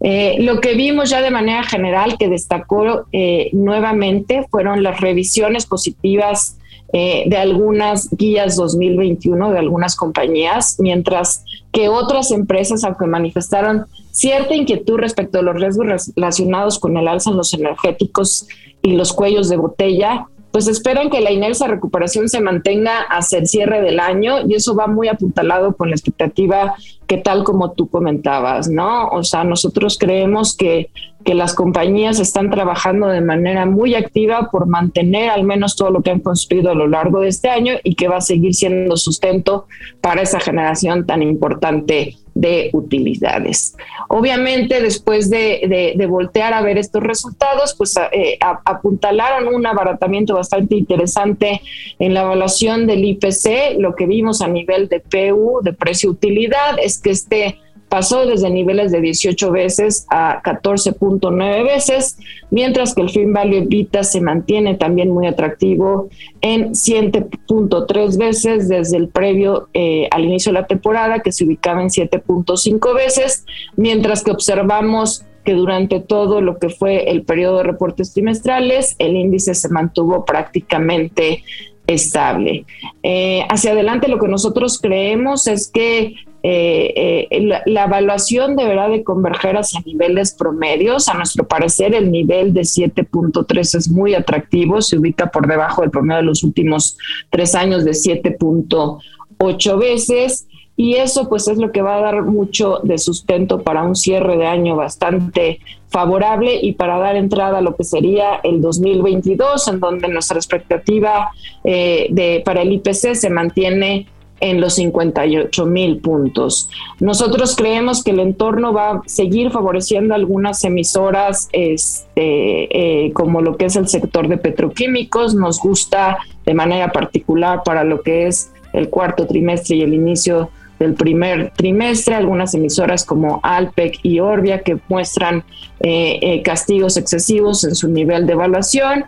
Eh, 0.00 0.36
lo 0.40 0.60
que 0.60 0.74
vimos 0.74 1.10
ya 1.10 1.20
de 1.20 1.30
manera 1.30 1.62
general 1.64 2.16
que 2.18 2.28
destacó 2.28 3.06
eh, 3.12 3.50
nuevamente 3.52 4.46
fueron 4.50 4.82
las 4.82 5.00
revisiones 5.00 5.66
positivas 5.66 6.56
de 6.92 7.36
algunas 7.36 8.08
guías 8.10 8.56
2021 8.56 9.52
de 9.52 9.58
algunas 9.58 9.94
compañías, 9.96 10.76
mientras 10.78 11.44
que 11.72 11.88
otras 11.88 12.30
empresas, 12.32 12.82
aunque 12.84 13.06
manifestaron 13.06 13.86
cierta 14.10 14.54
inquietud 14.54 14.96
respecto 14.98 15.38
a 15.38 15.42
los 15.42 15.54
riesgos 15.54 16.12
relacionados 16.16 16.78
con 16.78 16.96
el 16.96 17.06
alza 17.06 17.30
en 17.30 17.36
los 17.36 17.54
energéticos 17.54 18.48
y 18.82 18.92
los 18.92 19.12
cuellos 19.12 19.48
de 19.48 19.56
botella, 19.56 20.26
pues 20.50 20.66
esperan 20.66 21.10
que 21.10 21.20
la 21.20 21.30
inercia 21.30 21.68
recuperación 21.68 22.28
se 22.28 22.40
mantenga 22.40 23.02
hasta 23.02 23.38
el 23.38 23.46
cierre 23.46 23.80
del 23.82 24.00
año 24.00 24.46
y 24.46 24.54
eso 24.54 24.74
va 24.74 24.86
muy 24.86 25.08
apuntalado 25.08 25.76
con 25.76 25.90
la 25.90 25.96
expectativa 25.96 26.74
que 27.06 27.18
tal 27.18 27.44
como 27.44 27.72
tú 27.72 27.88
comentabas, 27.88 28.68
¿no? 28.68 29.08
O 29.08 29.24
sea, 29.24 29.44
nosotros 29.44 29.98
creemos 29.98 30.56
que, 30.56 30.90
que 31.24 31.34
las 31.34 31.54
compañías 31.54 32.20
están 32.20 32.50
trabajando 32.50 33.08
de 33.08 33.20
manera 33.20 33.66
muy 33.66 33.94
activa 33.94 34.48
por 34.50 34.66
mantener 34.66 35.30
al 35.30 35.44
menos 35.44 35.76
todo 35.76 35.90
lo 35.90 36.02
que 36.02 36.10
han 36.10 36.20
construido 36.20 36.70
a 36.70 36.74
lo 36.74 36.86
largo 36.86 37.20
de 37.20 37.28
este 37.28 37.48
año 37.48 37.74
y 37.82 37.94
que 37.94 38.08
va 38.08 38.18
a 38.18 38.20
seguir 38.20 38.54
siendo 38.54 38.96
sustento 38.96 39.66
para 40.00 40.22
esa 40.22 40.40
generación 40.40 41.06
tan 41.06 41.22
importante 41.22 42.16
de 42.34 42.70
utilidades. 42.72 43.76
Obviamente, 44.08 44.80
después 44.80 45.30
de, 45.30 45.94
voltear 46.08 46.54
a 46.54 46.62
ver 46.62 46.78
estos 46.78 47.02
resultados, 47.02 47.74
pues 47.76 47.94
eh, 48.12 48.38
apuntalaron 48.40 49.54
un 49.54 49.66
abaratamiento 49.66 50.34
bastante 50.34 50.76
interesante 50.76 51.60
en 51.98 52.14
la 52.14 52.22
evaluación 52.22 52.86
del 52.86 53.04
IPC. 53.04 53.78
Lo 53.78 53.94
que 53.94 54.06
vimos 54.06 54.40
a 54.40 54.48
nivel 54.48 54.88
de 54.88 55.00
PU, 55.00 55.60
de 55.62 55.72
precio-utilidad, 55.72 56.78
es 56.82 57.00
que 57.00 57.10
este 57.10 57.58
pasó 57.90 58.24
desde 58.24 58.48
niveles 58.48 58.92
de 58.92 59.00
18 59.00 59.50
veces 59.50 60.06
a 60.08 60.40
14.9 60.42 61.64
veces, 61.64 62.18
mientras 62.50 62.94
que 62.94 63.02
el 63.02 63.10
fin 63.10 63.32
value 63.32 63.66
Vita 63.66 64.04
se 64.04 64.20
mantiene 64.20 64.76
también 64.76 65.10
muy 65.10 65.26
atractivo 65.26 66.08
en 66.40 66.70
7.3 66.70 68.16
veces 68.16 68.68
desde 68.68 68.96
el 68.96 69.08
previo 69.08 69.68
eh, 69.74 70.08
al 70.12 70.24
inicio 70.24 70.52
de 70.52 70.60
la 70.60 70.66
temporada, 70.68 71.18
que 71.18 71.32
se 71.32 71.44
ubicaba 71.44 71.82
en 71.82 71.88
7.5 71.88 72.94
veces, 72.94 73.44
mientras 73.76 74.22
que 74.22 74.30
observamos 74.30 75.26
que 75.44 75.54
durante 75.54 75.98
todo 75.98 76.40
lo 76.40 76.58
que 76.58 76.68
fue 76.68 77.10
el 77.10 77.24
periodo 77.24 77.58
de 77.58 77.64
reportes 77.64 78.12
trimestrales, 78.12 78.94
el 79.00 79.16
índice 79.16 79.54
se 79.54 79.68
mantuvo 79.68 80.24
prácticamente 80.24 81.42
estable. 81.88 82.66
Eh, 83.02 83.42
hacia 83.48 83.72
adelante 83.72 84.06
lo 84.06 84.20
que 84.20 84.28
nosotros 84.28 84.78
creemos 84.78 85.48
es 85.48 85.68
que 85.68 86.14
eh, 86.42 87.28
eh, 87.30 87.60
la, 87.66 87.84
evaluación 87.84 88.56
deberá 88.56 88.88
de 88.88 89.04
converger 89.04 89.56
hacia 89.56 89.80
niveles 89.84 90.32
promedios. 90.32 91.08
A 91.08 91.14
nuestro 91.14 91.46
parecer, 91.46 91.94
el 91.94 92.10
nivel 92.10 92.54
de 92.54 92.62
7.3 92.62 93.74
es 93.76 93.90
muy 93.90 94.14
atractivo, 94.14 94.80
se 94.80 94.98
ubica 94.98 95.30
por 95.30 95.46
debajo 95.46 95.82
del 95.82 95.90
promedio 95.90 96.20
de 96.20 96.26
los 96.26 96.42
últimos 96.42 96.96
tres 97.28 97.54
años 97.54 97.84
de 97.84 97.92
7.8 97.92 99.78
veces. 99.78 100.46
Y 100.76 100.94
eso 100.94 101.28
pues 101.28 101.46
es 101.46 101.58
lo 101.58 101.72
que 101.72 101.82
va 101.82 101.96
a 101.96 102.00
dar 102.00 102.22
mucho 102.22 102.80
de 102.82 102.96
sustento 102.96 103.62
para 103.62 103.82
un 103.82 103.94
cierre 103.94 104.38
de 104.38 104.46
año 104.46 104.76
bastante 104.76 105.60
favorable 105.88 106.58
y 106.62 106.72
para 106.72 106.98
dar 106.98 107.16
entrada 107.16 107.58
a 107.58 107.60
lo 107.60 107.76
que 107.76 107.84
sería 107.84 108.40
el 108.44 108.62
2022, 108.62 109.68
en 109.68 109.80
donde 109.80 110.08
nuestra 110.08 110.38
expectativa 110.38 111.32
eh, 111.64 112.06
de, 112.10 112.40
para 112.46 112.62
el 112.62 112.72
IPC 112.72 113.14
se 113.14 113.28
mantiene 113.28 114.06
en 114.40 114.60
los 114.60 114.74
58 114.74 115.66
mil 115.66 115.98
puntos. 115.98 116.70
Nosotros 116.98 117.54
creemos 117.56 118.02
que 118.02 118.10
el 118.10 118.20
entorno 118.20 118.72
va 118.72 118.90
a 118.90 119.02
seguir 119.06 119.50
favoreciendo 119.50 120.14
algunas 120.14 120.64
emisoras, 120.64 121.48
este, 121.52 123.04
eh, 123.06 123.12
como 123.12 123.40
lo 123.40 123.56
que 123.56 123.66
es 123.66 123.76
el 123.76 123.88
sector 123.88 124.28
de 124.28 124.38
petroquímicos. 124.38 125.34
Nos 125.34 125.60
gusta 125.60 126.18
de 126.44 126.54
manera 126.54 126.90
particular 126.90 127.62
para 127.64 127.84
lo 127.84 128.02
que 128.02 128.26
es 128.26 128.50
el 128.72 128.88
cuarto 128.88 129.26
trimestre 129.26 129.76
y 129.76 129.82
el 129.82 129.94
inicio 129.94 130.50
del 130.78 130.94
primer 130.94 131.52
trimestre, 131.54 132.14
algunas 132.14 132.54
emisoras 132.54 133.04
como 133.04 133.40
Alpec 133.42 133.98
y 134.02 134.18
Orbia 134.18 134.62
que 134.62 134.78
muestran 134.88 135.44
eh, 135.80 136.18
eh, 136.22 136.42
castigos 136.42 136.96
excesivos 136.96 137.64
en 137.64 137.74
su 137.74 137.88
nivel 137.88 138.26
de 138.26 138.32
evaluación 138.32 139.04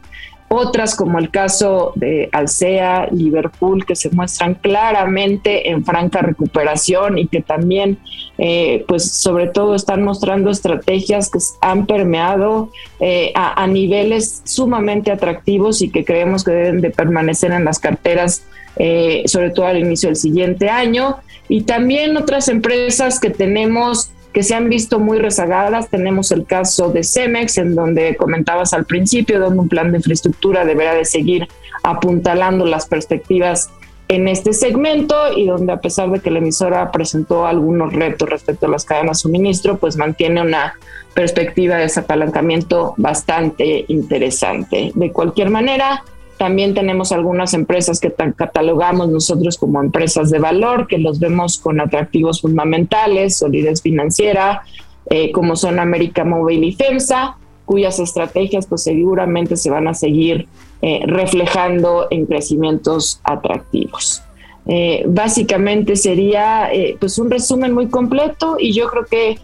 otras 0.53 0.95
como 0.95 1.19
el 1.19 1.31
caso 1.31 1.93
de 1.95 2.29
Alsea, 2.33 3.09
Liverpool, 3.11 3.87
que 3.87 3.97
se 3.97 4.11
muestran 4.11 4.55
claramente 4.55 5.71
en 5.71 5.85
franca 5.85 6.21
recuperación 6.21 7.19
y 7.19 7.27
que 7.27 7.41
también, 7.41 7.99
eh, 8.39 8.85
pues 8.87 9.11
sobre 9.11 9.49
todo 9.49 9.75
están 9.75 10.03
mostrando 10.03 10.51
estrategias 10.51 11.31
que 11.31 11.39
han 11.61 11.87
permeado 11.87 12.71
eh, 13.01 13.33
a, 13.35 13.67
niveles 13.67 14.43
sumamente 14.45 15.11
atractivos 15.11 15.81
y 15.81 15.89
que 15.89 16.05
creemos 16.05 16.45
que 16.45 16.51
deben 16.51 16.81
de 16.81 16.91
permanecer 16.91 17.53
en 17.53 17.65
las 17.65 17.79
carteras, 17.79 18.45
eh, 18.77 19.23
sobre 19.27 19.51
todo 19.51 19.67
al 19.67 19.79
inicio 19.79 20.11
del 20.11 20.17
siguiente 20.17 20.69
año. 20.69 21.17
Y 21.49 21.63
también 21.63 22.17
otras 22.17 22.49
empresas 22.49 23.19
que 23.19 23.31
tenemos 23.31 24.11
que 24.33 24.43
se 24.43 24.55
han 24.55 24.69
visto 24.69 24.99
muy 24.99 25.19
rezagadas. 25.19 25.89
Tenemos 25.89 26.33
el 26.33 26.47
caso 26.47 26.89
de 26.89 27.05
Cemex, 27.05 27.59
en 27.59 27.75
donde 27.75 28.17
comentabas 28.17 28.73
al 28.73 28.85
principio, 28.85 29.41
donde 29.41 29.61
un 29.61 29.69
plan 29.69 29.93
de 29.93 29.99
infraestructura 29.99 30.65
deberá 30.65 30.95
de 30.95 31.05
seguir 31.05 31.49
apuntalando 31.83 32.65
las 32.67 32.87
perspectivas 32.87 33.71
en 34.09 34.29
este 34.29 34.53
segmento 34.53 35.15
y 35.35 35.47
donde 35.47 35.73
a 35.73 35.81
pesar 35.81 36.11
de 36.11 36.21
que 36.21 36.31
la 36.31 36.39
emisora 36.39 36.91
presentó 36.93 37.47
algunos 37.47 37.93
retos 37.93 38.29
respecto 38.29 38.67
a 38.67 38.69
las 38.69 38.85
cadenas 38.85 39.19
de 39.19 39.23
suministro, 39.23 39.79
pues 39.79 39.97
mantiene 39.97 40.43
una 40.43 40.75
perspectiva 41.15 41.77
de 41.77 41.83
desapalancamiento 41.83 42.95
bastante 42.97 43.85
interesante. 43.89 44.93
De 44.95 45.13
cualquier 45.13 45.51
manera, 45.51 46.05
también 46.43 46.75
tenemos 46.75 47.13
algunas 47.13 47.55
empresas 47.55 48.01
que 48.01 48.13
catalogamos 48.13 49.09
nosotros 49.09 49.57
como 49.57 49.81
empresas 49.81 50.29
de 50.29 50.41
valor, 50.41 50.89
que 50.89 50.99
los 50.99 51.21
vemos 51.21 51.57
con 51.57 51.81
atractivos 51.81 52.41
fundamentales, 52.41 53.37
solidez 53.37 53.81
financiera, 53.81 54.65
eh, 55.09 55.31
como 55.31 55.55
son 55.55 55.79
América 55.79 56.25
Móvil 56.25 56.65
y 56.65 56.73
FEMSA, 56.73 57.37
cuyas 57.65 58.01
estrategias 58.01 58.67
pues 58.67 58.83
seguramente 58.83 59.57
se 59.57 59.71
van 59.71 59.87
a 59.87 59.95
seguir 59.95 60.49
eh, 60.81 61.03
reflejando 61.07 62.09
en 62.11 62.27
crecimientos 62.27 63.21
atractivos. 63.23 64.25
Eh, 64.67 65.05
básicamente 65.07 65.95
sería 65.95 66.71
pues 66.99 67.21
un 67.21 67.31
resumen 67.31 67.73
muy 67.73 67.87
completo 67.87 68.57
y 68.59 68.73
yo 68.73 68.89
creo 68.89 69.05
que 69.05 69.39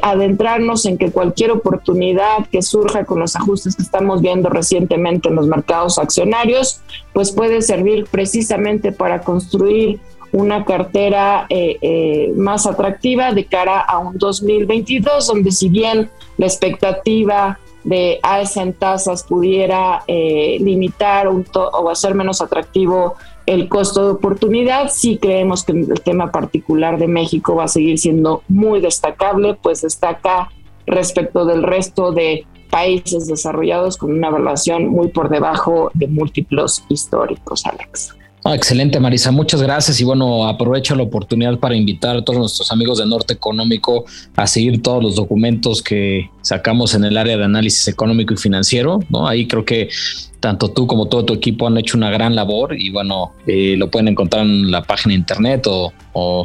adentrarnos 0.00 0.86
en 0.86 0.96
que 0.96 1.10
cualquier 1.10 1.50
oportunidad 1.50 2.46
que 2.50 2.62
surja 2.62 3.04
con 3.04 3.20
los 3.20 3.36
ajustes 3.36 3.76
que 3.76 3.82
estamos 3.82 4.22
viendo 4.22 4.48
recientemente 4.48 5.28
en 5.28 5.34
los 5.34 5.46
mercados 5.46 5.98
accionarios, 5.98 6.80
pues 7.12 7.32
puede 7.32 7.60
servir 7.60 8.06
precisamente 8.10 8.92
para 8.92 9.20
construir 9.20 10.00
una 10.32 10.64
cartera 10.64 11.46
eh, 11.48 11.78
eh, 11.80 12.32
más 12.36 12.66
atractiva 12.66 13.32
de 13.32 13.44
cara 13.46 13.80
a 13.80 13.98
un 13.98 14.18
2022, 14.18 15.26
donde 15.26 15.50
si 15.50 15.68
bien 15.68 16.10
la 16.36 16.46
expectativa 16.46 17.58
de 17.84 18.18
alza 18.22 18.62
en 18.62 18.74
tasas 18.74 19.22
pudiera 19.22 20.02
eh, 20.06 20.58
limitar 20.60 21.28
o 21.28 21.90
hacer 21.90 22.14
menos 22.14 22.42
atractivo 22.42 23.16
el 23.48 23.70
costo 23.70 24.04
de 24.04 24.10
oportunidad, 24.12 24.90
sí 24.90 25.16
creemos 25.16 25.64
que 25.64 25.72
el 25.72 26.00
tema 26.02 26.30
particular 26.30 26.98
de 26.98 27.08
México 27.08 27.54
va 27.54 27.64
a 27.64 27.68
seguir 27.68 27.98
siendo 27.98 28.42
muy 28.46 28.82
destacable, 28.82 29.54
pues 29.54 29.80
destaca 29.80 30.50
respecto 30.86 31.46
del 31.46 31.62
resto 31.62 32.12
de 32.12 32.46
países 32.70 33.26
desarrollados 33.26 33.96
con 33.96 34.12
una 34.12 34.28
evaluación 34.28 34.88
muy 34.88 35.08
por 35.08 35.30
debajo 35.30 35.90
de 35.94 36.08
múltiplos 36.08 36.84
históricos, 36.90 37.64
Alex. 37.64 38.17
Ah, 38.44 38.54
excelente, 38.54 39.00
Marisa. 39.00 39.32
Muchas 39.32 39.62
gracias. 39.62 40.00
Y 40.00 40.04
bueno, 40.04 40.46
aprovecho 40.46 40.94
la 40.94 41.02
oportunidad 41.02 41.58
para 41.58 41.76
invitar 41.76 42.16
a 42.16 42.24
todos 42.24 42.38
nuestros 42.38 42.70
amigos 42.70 42.98
de 42.98 43.06
Norte 43.06 43.34
Económico 43.34 44.04
a 44.36 44.46
seguir 44.46 44.80
todos 44.80 45.02
los 45.02 45.16
documentos 45.16 45.82
que 45.82 46.30
sacamos 46.40 46.94
en 46.94 47.04
el 47.04 47.16
área 47.16 47.36
de 47.36 47.44
análisis 47.44 47.88
económico 47.88 48.34
y 48.34 48.36
financiero. 48.36 49.00
¿no? 49.10 49.26
Ahí 49.26 49.46
creo 49.46 49.64
que 49.64 49.88
tanto 50.40 50.70
tú 50.70 50.86
como 50.86 51.06
todo 51.06 51.24
tu 51.24 51.34
equipo 51.34 51.66
han 51.66 51.76
hecho 51.78 51.96
una 51.96 52.10
gran 52.10 52.36
labor 52.36 52.76
y 52.78 52.90
bueno, 52.90 53.32
eh, 53.46 53.74
lo 53.76 53.90
pueden 53.90 54.08
encontrar 54.08 54.46
en 54.46 54.70
la 54.70 54.82
página 54.82 55.12
de 55.12 55.18
internet 55.18 55.66
o, 55.66 55.92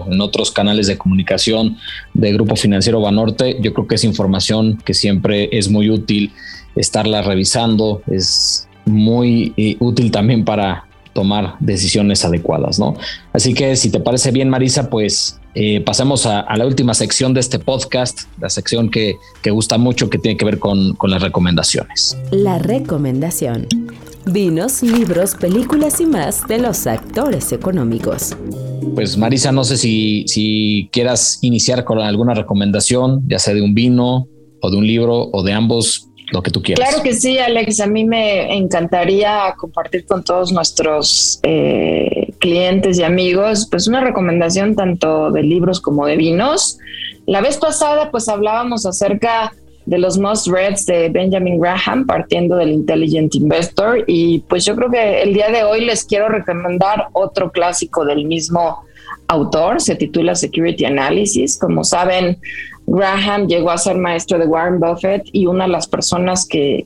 en 0.09 0.19
otros 0.21 0.51
canales 0.51 0.87
de 0.87 0.97
comunicación 0.97 1.77
de 2.13 2.33
Grupo 2.33 2.55
Financiero 2.55 3.01
Banorte. 3.01 3.57
Yo 3.61 3.73
creo 3.73 3.87
que 3.87 3.95
es 3.95 4.03
información 4.03 4.77
que 4.83 4.93
siempre 4.93 5.49
es 5.51 5.69
muy 5.69 5.89
útil 5.89 6.31
estarla 6.75 7.21
revisando. 7.21 8.01
Es 8.07 8.67
muy 8.85 9.53
eh, 9.57 9.77
útil 9.79 10.11
también 10.11 10.43
para 10.43 10.85
tomar 11.13 11.55
decisiones 11.59 12.25
adecuadas, 12.25 12.79
¿no? 12.79 12.95
Así 13.31 13.53
que 13.53 13.75
si 13.75 13.89
te 13.89 13.99
parece 13.99 14.31
bien, 14.31 14.49
Marisa, 14.49 14.89
pues 14.89 15.39
eh, 15.55 15.81
pasemos 15.81 16.25
a, 16.25 16.45
la 16.55 16.65
última 16.65 16.93
sección 16.93 17.33
de 17.33 17.39
este 17.39 17.59
podcast, 17.59 18.21
la 18.39 18.49
sección 18.49 18.89
que, 18.89 19.17
gusta 19.51 19.77
mucho, 19.77 20.09
que 20.09 20.17
tiene 20.17 20.37
que 20.37 20.45
ver 20.45 20.59
con, 20.59 20.97
las 21.03 21.21
recomendaciones. 21.21 22.17
La 22.31 22.57
recomendación. 22.57 23.67
Vinos, 24.25 24.81
libros, 24.81 25.35
películas 25.35 25.99
y 25.99 26.05
más 26.05 26.47
de 26.47 26.57
los 26.57 26.87
actores 26.87 27.51
económicos. 27.51 28.35
Pues 28.95 29.17
Marisa, 29.17 29.51
no 29.51 29.63
sé 29.63 29.77
si, 29.77 30.25
si 30.27 30.89
quieras 30.91 31.39
iniciar 31.41 31.83
con 31.83 31.99
alguna 31.99 32.33
recomendación, 32.33 33.23
ya 33.27 33.37
sea 33.37 33.53
de 33.53 33.61
un 33.61 33.75
vino 33.75 34.27
o 34.61 34.71
de 34.71 34.77
un 34.77 34.87
libro 34.87 35.29
o 35.31 35.43
de 35.43 35.51
ambos, 35.51 36.09
lo 36.33 36.41
que 36.41 36.51
tú 36.51 36.61
quieras. 36.61 36.89
Claro 36.89 37.03
que 37.03 37.13
sí, 37.13 37.37
Alex. 37.37 37.79
A 37.79 37.87
mí 37.87 38.03
me 38.03 38.55
encantaría 38.57 39.53
compartir 39.57 40.05
con 40.05 40.23
todos 40.23 40.51
nuestros 40.51 41.39
eh, 41.43 42.33
clientes 42.39 42.99
y 42.99 43.03
amigos, 43.03 43.67
pues 43.69 43.87
una 43.87 44.01
recomendación 44.01 44.75
tanto 44.75 45.31
de 45.31 45.43
libros 45.43 45.79
como 45.79 46.05
de 46.05 46.17
vinos. 46.17 46.79
La 47.25 47.39
vez 47.39 47.57
pasada, 47.57 48.11
pues 48.11 48.27
hablábamos 48.27 48.85
acerca 48.85 49.53
de 49.85 49.97
los 49.97 50.17
Must 50.17 50.47
Reads 50.47 50.85
de 50.85 51.09
Benjamin 51.09 51.59
Graham, 51.59 52.05
partiendo 52.05 52.55
del 52.55 52.71
Intelligent 52.71 53.35
Investor. 53.35 54.03
Y 54.07 54.39
pues 54.49 54.65
yo 54.65 54.75
creo 54.75 54.89
que 54.89 55.21
el 55.21 55.33
día 55.33 55.49
de 55.49 55.63
hoy 55.63 55.85
les 55.85 56.03
quiero 56.03 56.29
recomendar 56.29 57.07
otro 57.13 57.51
clásico 57.51 58.05
del 58.05 58.25
mismo 58.25 58.83
autor, 59.27 59.81
se 59.81 59.95
titula 59.95 60.35
Security 60.35 60.85
Analysis. 60.85 61.57
Como 61.57 61.83
saben, 61.83 62.39
Graham 62.85 63.47
llegó 63.47 63.71
a 63.71 63.77
ser 63.77 63.97
maestro 63.97 64.37
de 64.37 64.45
Warren 64.45 64.79
Buffett 64.79 65.23
y 65.31 65.45
una 65.45 65.65
de 65.65 65.71
las 65.71 65.87
personas 65.87 66.45
que, 66.45 66.85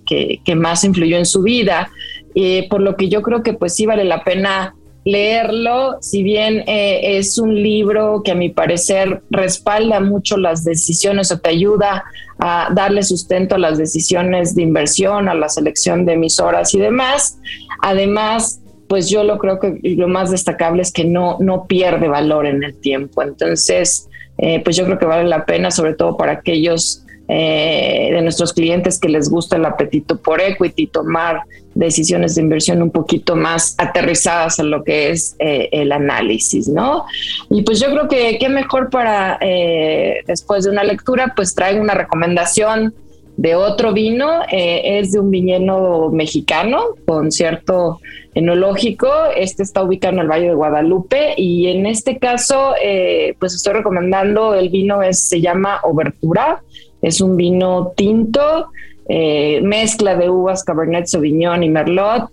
más 0.56 0.84
influyó 0.84 1.18
en 1.18 1.26
su 1.26 1.42
vida, 1.42 1.90
por 2.70 2.82
lo 2.82 2.96
que 2.96 3.10
yo 3.10 3.22
creo 3.22 3.44
que 3.44 3.54
pues 3.54 3.76
sí 3.76 3.86
vale 3.86 4.04
la 4.04 4.24
pena 4.24 4.76
leerlo, 5.08 5.98
si 6.02 6.22
bien 6.22 6.66
eh, 6.68 7.18
es 7.18 7.38
un 7.38 7.56
libro 7.56 8.24
que 8.26 8.32
a 8.32 8.36
mi 8.36 8.50
parecer 8.50 9.22
respalda 9.30 10.02
mucho 10.02 10.36
las 10.36 10.66
decisiones 10.66 11.32
o 11.32 11.40
te 11.40 11.50
ayuda 11.50 12.04
a 12.40 12.70
darle 12.74 13.04
sustento 13.04 13.56
a 13.56 13.58
las 13.58 13.78
decisiones 13.78 14.54
de 14.54 14.64
inversión, 14.64 15.30
a 15.30 15.34
la 15.34 15.48
selección 15.48 16.06
de 16.06 16.14
emisoras 16.14 16.74
y 16.74 16.80
demás. 16.80 17.40
Además, 17.82 18.60
pues 18.90 19.10
yo 19.10 19.24
lo 19.24 19.38
creo 19.38 19.60
que 19.60 19.80
lo 19.82 20.10
más 20.10 20.30
destacable 20.30 20.82
es 20.82 20.92
que 20.92 21.06
no, 21.06 21.38
no 21.40 21.68
pierde 21.68 22.10
valor 22.10 22.46
en 22.46 22.64
el 22.64 22.76
tiempo. 22.76 23.22
Entonces, 23.22 24.10
eh, 24.38 24.62
pues 24.63 24.76
yo 24.76 24.86
creo 24.86 25.00
que 25.00 25.06
vale 25.06 25.28
la 25.28 25.45
pena, 25.45 25.71
sobre 25.71 25.93
todo 25.93 26.17
para 26.17 26.34
aquellos 26.34 27.04
eh, 27.28 28.10
de 28.12 28.21
nuestros 28.21 28.54
clientes 28.54 29.00
que 29.00 29.10
les 29.10 29.30
gusta 29.30 29.58
el 29.58 29.65
apetito 29.65 30.17
por 30.17 30.39
equity, 30.39 30.88
tomar 30.88 31.41
decisiones 31.76 32.36
de 32.36 32.41
inversión 32.41 32.82
un 32.82 32.91
poquito 32.91 33.36
más 33.36 33.76
aterrizadas 33.78 34.60
a 34.60 34.63
lo 34.63 34.84
que 34.84 35.12
es 35.12 35.36
eh, 35.39 35.69
el 35.71 35.91
análisis, 35.91 36.67
¿no? 36.67 37.06
Y 37.50 37.63
pues 37.63 37.80
yo 37.80 37.91
creo 37.91 38.08
que 38.08 38.38
qué 38.39 38.50
mejor 38.50 38.89
para 38.89 39.39
después 40.26 40.63
de 40.63 40.71
una 40.71 40.84
lectura, 40.84 41.34
pues 41.36 41.54
traigo 41.54 41.82
una 41.82 41.93
recomendación 41.93 42.93
de 43.38 43.54
otro 43.54 43.93
vino, 43.93 44.41
eh, 44.52 45.00
es 45.00 45.12
de 45.12 45.19
un 45.19 45.30
viñedo 45.30 46.10
mexicano 46.10 46.95
con 47.06 47.32
cierto 47.32 48.00
enológico. 48.34 49.08
Este 49.36 49.62
está 49.62 49.84
ubicado 49.84 50.15
en 50.15 50.19
el 50.21 50.28
Valle 50.28 50.47
de 50.47 50.56
Guadalupe 50.56 51.36
y 51.38 51.67
en 51.67 51.86
este 51.86 52.17
caso, 52.17 52.73
eh, 52.84 53.36
pues 53.39 53.54
estoy 53.54 53.73
recomendando 53.73 54.56
el 54.56 54.69
vino, 54.69 55.04
es, 55.04 55.19
se 55.19 55.39
llama 55.39 55.80
Obertura, 55.84 56.63
es 57.04 57.21
un 57.21 57.38
vino 57.38 57.93
tinto, 57.95 58.71
eh, 59.08 59.62
mezcla 59.62 60.15
de 60.15 60.30
uvas 60.30 60.63
Cabernet 60.63 61.06
Sauvignon 61.06 61.63
y 61.63 61.69
Merlot. 61.69 62.32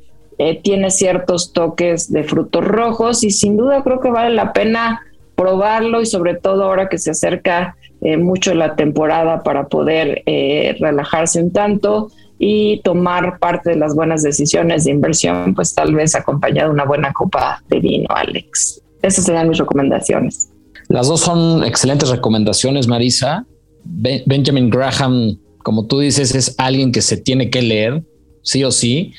tiene 0.63 0.91
ciertos 0.91 1.53
toques 1.53 2.11
de 2.11 2.25
frutos 2.25 2.65
rojos 2.65 3.23
y 3.23 3.31
sin 3.31 3.57
duda 3.57 3.85
creo 3.85 4.01
que 4.01 4.11
vale 4.11 4.35
la 4.35 4.53
pena 4.53 5.03
probarlo 5.37 6.01
y 6.01 6.07
sobre 6.07 6.35
todo 6.35 6.65
ahora 6.65 6.89
que 6.89 6.99
se 6.99 7.11
acerca 7.11 7.77
eh, 8.05 8.19
mucho 8.19 8.55
la 8.55 8.77
temporada 8.77 9.43
para 9.43 9.67
poder 9.69 10.23
eh, 10.27 10.77
relajarse 10.79 11.43
un 11.43 11.53
tanto 11.53 12.11
y 12.39 12.83
tomar 12.83 13.39
parte 13.39 13.71
de 13.71 13.77
las 13.77 13.95
buenas 13.95 14.23
decisiones 14.23 14.85
de 14.85 14.91
inversión, 14.91 15.55
pues 15.55 15.75
tal 15.75 15.95
vez 15.95 16.15
acompañado 16.15 16.69
de 16.69 16.75
una 16.75 16.85
buena 16.85 17.15
copa 17.15 17.63
de 17.71 17.81
vino, 17.81 18.07
Alex. 18.11 18.83
Esas 19.01 19.25
serían 19.25 19.49
mis 19.49 19.57
recomendaciones. 19.57 20.51
Las 20.89 21.09
dos 21.09 21.21
son 21.21 21.65
excelentes 21.65 22.11
recomendaciones, 22.11 22.87
Marisa. 22.87 23.47
Benjamin 23.85 24.69
Graham, 24.69 25.39
como 25.63 25.87
tú 25.87 26.01
dices, 26.01 26.35
es 26.35 26.55
alguien 26.59 26.93
que 26.93 27.01
se 27.01 27.17
tiene 27.17 27.49
que 27.49 27.63
leer, 27.63 28.05
sí 28.43 28.65
o 28.65 28.71
sí, 28.71 29.15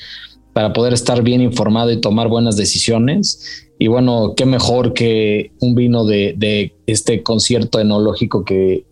para 0.56 0.72
poder 0.72 0.94
estar 0.94 1.22
bien 1.22 1.42
informado 1.42 1.90
y 1.92 2.00
tomar 2.00 2.28
buenas 2.28 2.56
decisiones. 2.56 3.68
Y 3.78 3.88
bueno, 3.88 4.32
qué 4.34 4.46
mejor 4.46 4.94
que 4.94 5.50
un 5.60 5.74
vino 5.74 6.06
de, 6.06 6.72
este 6.86 7.22
concierto 7.22 7.78
enológico 7.78 8.42
que 8.42 8.86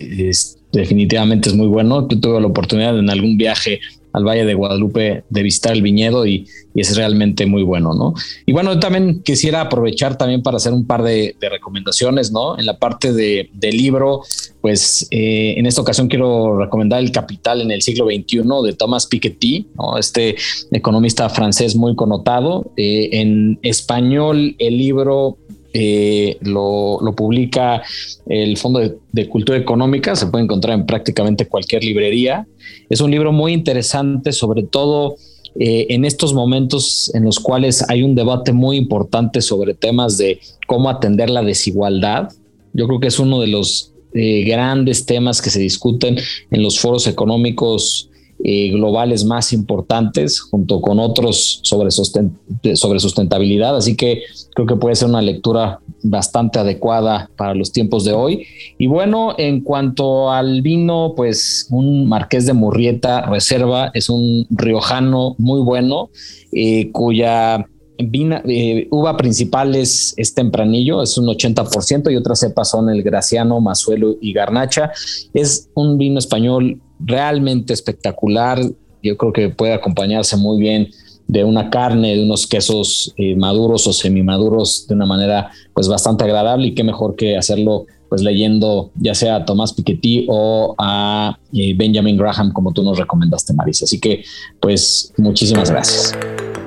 definitivamente 0.72 1.48
es 1.48 1.54
muy 1.54 1.66
bueno. 1.66 2.06
Yo 2.06 2.20
tuve 2.20 2.38
la 2.38 2.48
oportunidad 2.48 2.98
en 2.98 3.08
algún 3.08 3.38
viaje 3.38 3.80
al 4.14 4.24
Valle 4.24 4.46
de 4.46 4.54
Guadalupe 4.54 5.24
de 5.28 5.42
visitar 5.42 5.72
el 5.72 5.82
viñedo 5.82 6.26
y, 6.26 6.46
es 6.74 6.96
realmente 6.96 7.46
muy 7.46 7.62
bueno, 7.62 7.94
¿no? 7.94 8.14
Y 8.46 8.52
bueno, 8.52 8.80
también 8.80 9.22
quisiera 9.22 9.60
aprovechar 9.60 10.18
también 10.18 10.42
para 10.42 10.56
hacer 10.56 10.72
un 10.72 10.88
par 10.88 11.04
de, 11.04 11.36
recomendaciones, 11.40 12.32
¿no? 12.32 12.58
En 12.58 12.66
la 12.66 12.80
parte 12.80 13.12
de, 13.12 13.48
libro, 13.70 14.22
pues 14.60 15.06
eh, 15.12 15.54
en 15.56 15.66
esta 15.66 15.82
ocasión 15.82 16.08
quiero 16.08 16.58
recomendar 16.58 16.98
El 16.98 17.12
Capital 17.12 17.60
en 17.60 17.70
el 17.70 17.80
siglo 17.80 18.06
XXI 18.06 18.42
de 18.64 18.72
Thomas 18.72 19.06
Piketty, 19.06 19.68
¿no? 19.76 19.98
Este 19.98 20.34
economista 20.72 21.28
francés 21.28 21.76
muy 21.76 21.94
connotado. 21.94 22.72
Eh, 22.76 23.10
en 23.12 23.60
español, 23.62 24.56
el 24.58 24.76
libro 24.76 25.38
eh, 25.76 26.38
lo, 26.42 27.00
publica 27.16 27.82
el 28.26 28.56
Fondo 28.56 28.80
de, 29.10 29.28
Cultura 29.28 29.58
Económica, 29.58 30.14
se 30.14 30.28
puede 30.28 30.44
encontrar 30.44 30.78
en 30.78 30.86
prácticamente 30.86 31.46
cualquier 31.46 31.82
librería. 31.82 32.46
Es 32.88 33.00
un 33.00 33.10
libro 33.10 33.32
muy 33.32 33.52
interesante, 33.52 34.30
sobre 34.30 34.62
todo 34.62 35.16
eh, 35.58 35.86
en 35.90 36.04
estos 36.04 36.32
momentos 36.32 37.10
en 37.14 37.24
los 37.24 37.40
cuales 37.40 37.84
hay 37.90 38.04
un 38.04 38.14
debate 38.14 38.52
muy 38.52 38.76
importante 38.76 39.40
sobre 39.40 39.74
temas 39.74 40.16
de 40.16 40.38
cómo 40.68 40.88
atender 40.88 41.28
la 41.28 41.42
desigualdad. 41.42 42.28
Yo 42.72 42.86
creo 42.86 43.00
que 43.00 43.08
es 43.08 43.18
uno 43.18 43.40
de 43.40 43.48
los 43.48 43.92
eh, 44.14 44.44
grandes 44.44 45.06
temas 45.06 45.42
que 45.42 45.50
se 45.50 45.58
discuten 45.58 46.16
en 46.52 46.62
los 46.62 46.78
foros 46.78 47.08
económicos 47.08 48.10
eh, 48.42 48.70
globales 48.70 49.24
más 49.24 49.52
importantes, 49.52 50.40
junto 50.40 50.80
con 50.80 50.98
otros 50.98 51.60
sobre, 51.62 51.90
sobre 51.90 53.00
sustentabilidad. 53.00 53.76
Así 53.76 53.96
que 53.96 54.22
creo 54.54 54.66
que 54.66 54.76
puede 54.76 54.96
ser 54.96 55.08
una 55.08 55.22
lectura 55.22 55.80
bastante 56.02 56.58
adecuada 56.58 57.30
para 57.36 57.54
los 57.54 57.72
tiempos 57.72 58.04
de 58.04 58.12
hoy. 58.12 58.46
Y 58.78 58.86
bueno, 58.86 59.34
en 59.38 59.60
cuanto 59.62 60.30
al 60.30 60.62
vino, 60.62 61.14
pues 61.16 61.68
un 61.70 62.06
Marqués 62.08 62.46
de 62.46 62.52
Murrieta 62.52 63.22
Reserva 63.22 63.90
es 63.94 64.10
un 64.10 64.46
riojano 64.50 65.34
muy 65.38 65.60
bueno, 65.62 66.10
eh, 66.52 66.90
cuya 66.92 67.66
eh, 67.96 68.88
uva 68.90 69.16
principal 69.16 69.74
es, 69.76 70.14
tempranillo, 70.34 71.02
es 71.02 71.16
un 71.16 71.26
80%, 71.26 72.12
y 72.12 72.16
otras 72.16 72.40
cepas 72.40 72.70
son 72.70 72.90
el 72.90 73.02
graciano, 73.02 73.60
mazuelo 73.60 74.16
y 74.20 74.32
garnacha. 74.32 74.90
Es 75.32 75.68
un 75.74 75.96
vino 75.96 76.18
español 76.18 76.80
realmente 77.04 77.72
espectacular. 77.72 78.60
Yo 79.02 79.16
creo 79.16 79.32
que 79.32 79.48
puede 79.50 79.74
acompañarse 79.74 80.36
muy 80.36 80.58
bien 80.58 80.90
de 81.26 81.44
una 81.44 81.70
carne, 81.70 82.16
de 82.16 82.22
unos 82.22 82.46
quesos 82.46 83.12
eh, 83.16 83.34
maduros 83.36 83.86
o 83.86 83.92
semimaduros 83.92 84.86
de 84.86 84.94
una 84.94 85.06
manera 85.06 85.50
pues 85.72 85.88
bastante 85.88 86.24
agradable 86.24 86.68
y 86.68 86.74
qué 86.74 86.84
mejor 86.84 87.16
que 87.16 87.36
hacerlo 87.36 87.86
pues 88.08 88.22
leyendo 88.22 88.90
ya 88.94 89.14
sea 89.14 89.36
a 89.36 89.44
Tomás 89.44 89.72
Piketty 89.72 90.26
o 90.28 90.74
a 90.78 91.38
eh, 91.52 91.74
Benjamin 91.76 92.16
Graham 92.16 92.52
como 92.52 92.72
tú 92.72 92.82
nos 92.82 92.98
recomendaste 92.98 93.54
Marisa. 93.54 93.84
Así 93.84 93.98
que 93.98 94.24
pues 94.60 95.12
muchísimas 95.16 95.70
gracias. 95.70 96.14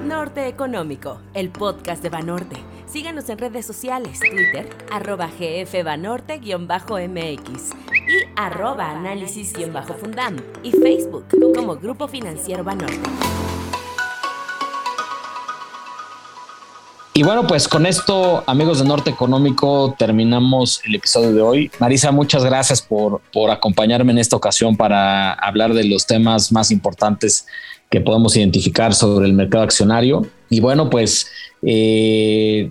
Norte 0.05 0.47
Económico, 0.47 1.19
el 1.33 1.49
podcast 1.49 2.01
de 2.01 2.09
Banorte. 2.09 2.76
Síganos 2.87 3.29
en 3.29 3.37
redes 3.37 3.65
sociales, 3.65 4.19
Twitter, 4.19 4.69
arroba 4.89 5.27
gfbanorte-mx 5.27 7.73
y 7.91 8.23
arroba 8.37 8.91
análisis-fundam 8.91 10.37
y 10.63 10.71
Facebook 10.71 11.25
como 11.53 11.75
Grupo 11.75 12.07
Financiero 12.07 12.63
Banorte. 12.63 13.09
Y 17.13 17.23
bueno, 17.23 17.45
pues 17.45 17.67
con 17.67 17.85
esto, 17.85 18.45
amigos 18.47 18.79
de 18.79 18.85
Norte 18.85 19.09
Económico, 19.09 19.93
terminamos 19.97 20.79
el 20.85 20.95
episodio 20.95 21.33
de 21.33 21.41
hoy. 21.41 21.69
Marisa, 21.79 22.11
muchas 22.11 22.45
gracias 22.45 22.81
por, 22.81 23.19
por 23.33 23.51
acompañarme 23.51 24.13
en 24.13 24.19
esta 24.19 24.37
ocasión 24.37 24.77
para 24.77 25.33
hablar 25.33 25.73
de 25.73 25.83
los 25.83 26.05
temas 26.05 26.53
más 26.53 26.71
importantes 26.71 27.45
que 27.89 28.01
podemos 28.01 28.35
identificar 28.37 28.93
sobre 28.93 29.25
el 29.25 29.33
mercado 29.33 29.63
accionario. 29.63 30.27
Y 30.49 30.59
bueno, 30.59 30.89
pues 30.89 31.31
eh, 31.61 32.69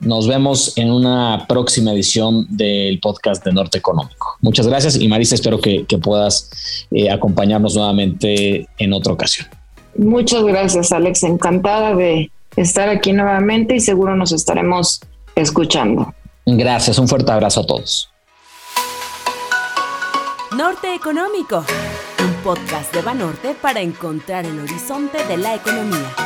nos 0.00 0.28
vemos 0.28 0.76
en 0.76 0.90
una 0.90 1.46
próxima 1.48 1.92
edición 1.92 2.46
del 2.50 3.00
podcast 3.00 3.44
de 3.44 3.52
Norte 3.52 3.78
Económico. 3.78 4.36
Muchas 4.40 4.66
gracias 4.66 5.00
y 5.00 5.08
Marisa, 5.08 5.34
espero 5.34 5.58
que, 5.58 5.84
puedas 6.02 6.86
eh, 6.90 7.10
acompañarnos 7.10 7.76
nuevamente 7.76 8.68
en 8.78 8.92
otra 8.92 9.12
ocasión. 9.12 9.48
Muchas 9.96 10.44
gracias, 10.44 10.92
Alex. 10.92 11.22
Encantada 11.22 11.94
de 11.94 12.30
estar 12.56 12.88
aquí 12.88 13.12
nuevamente 13.12 13.76
y 13.76 13.80
seguro 13.80 14.14
nos 14.16 14.32
estaremos 14.32 15.00
escuchando. 15.34 16.14
Gracias, 16.44 16.98
un 16.98 17.08
fuerte 17.08 17.32
abrazo 17.32 17.60
a 17.60 17.66
todos. 17.66 18.10
Norte 20.56 20.94
Económico, 20.94 21.64
un 22.20 22.32
podcast 22.44 22.94
de 22.94 23.02
Banorte 23.02 23.54
para 23.60 23.80
encontrar 23.80 24.44
el 24.46 24.60
horizonte 24.60 25.24
de 25.26 25.36
la 25.36 25.56
economía. 25.56 26.25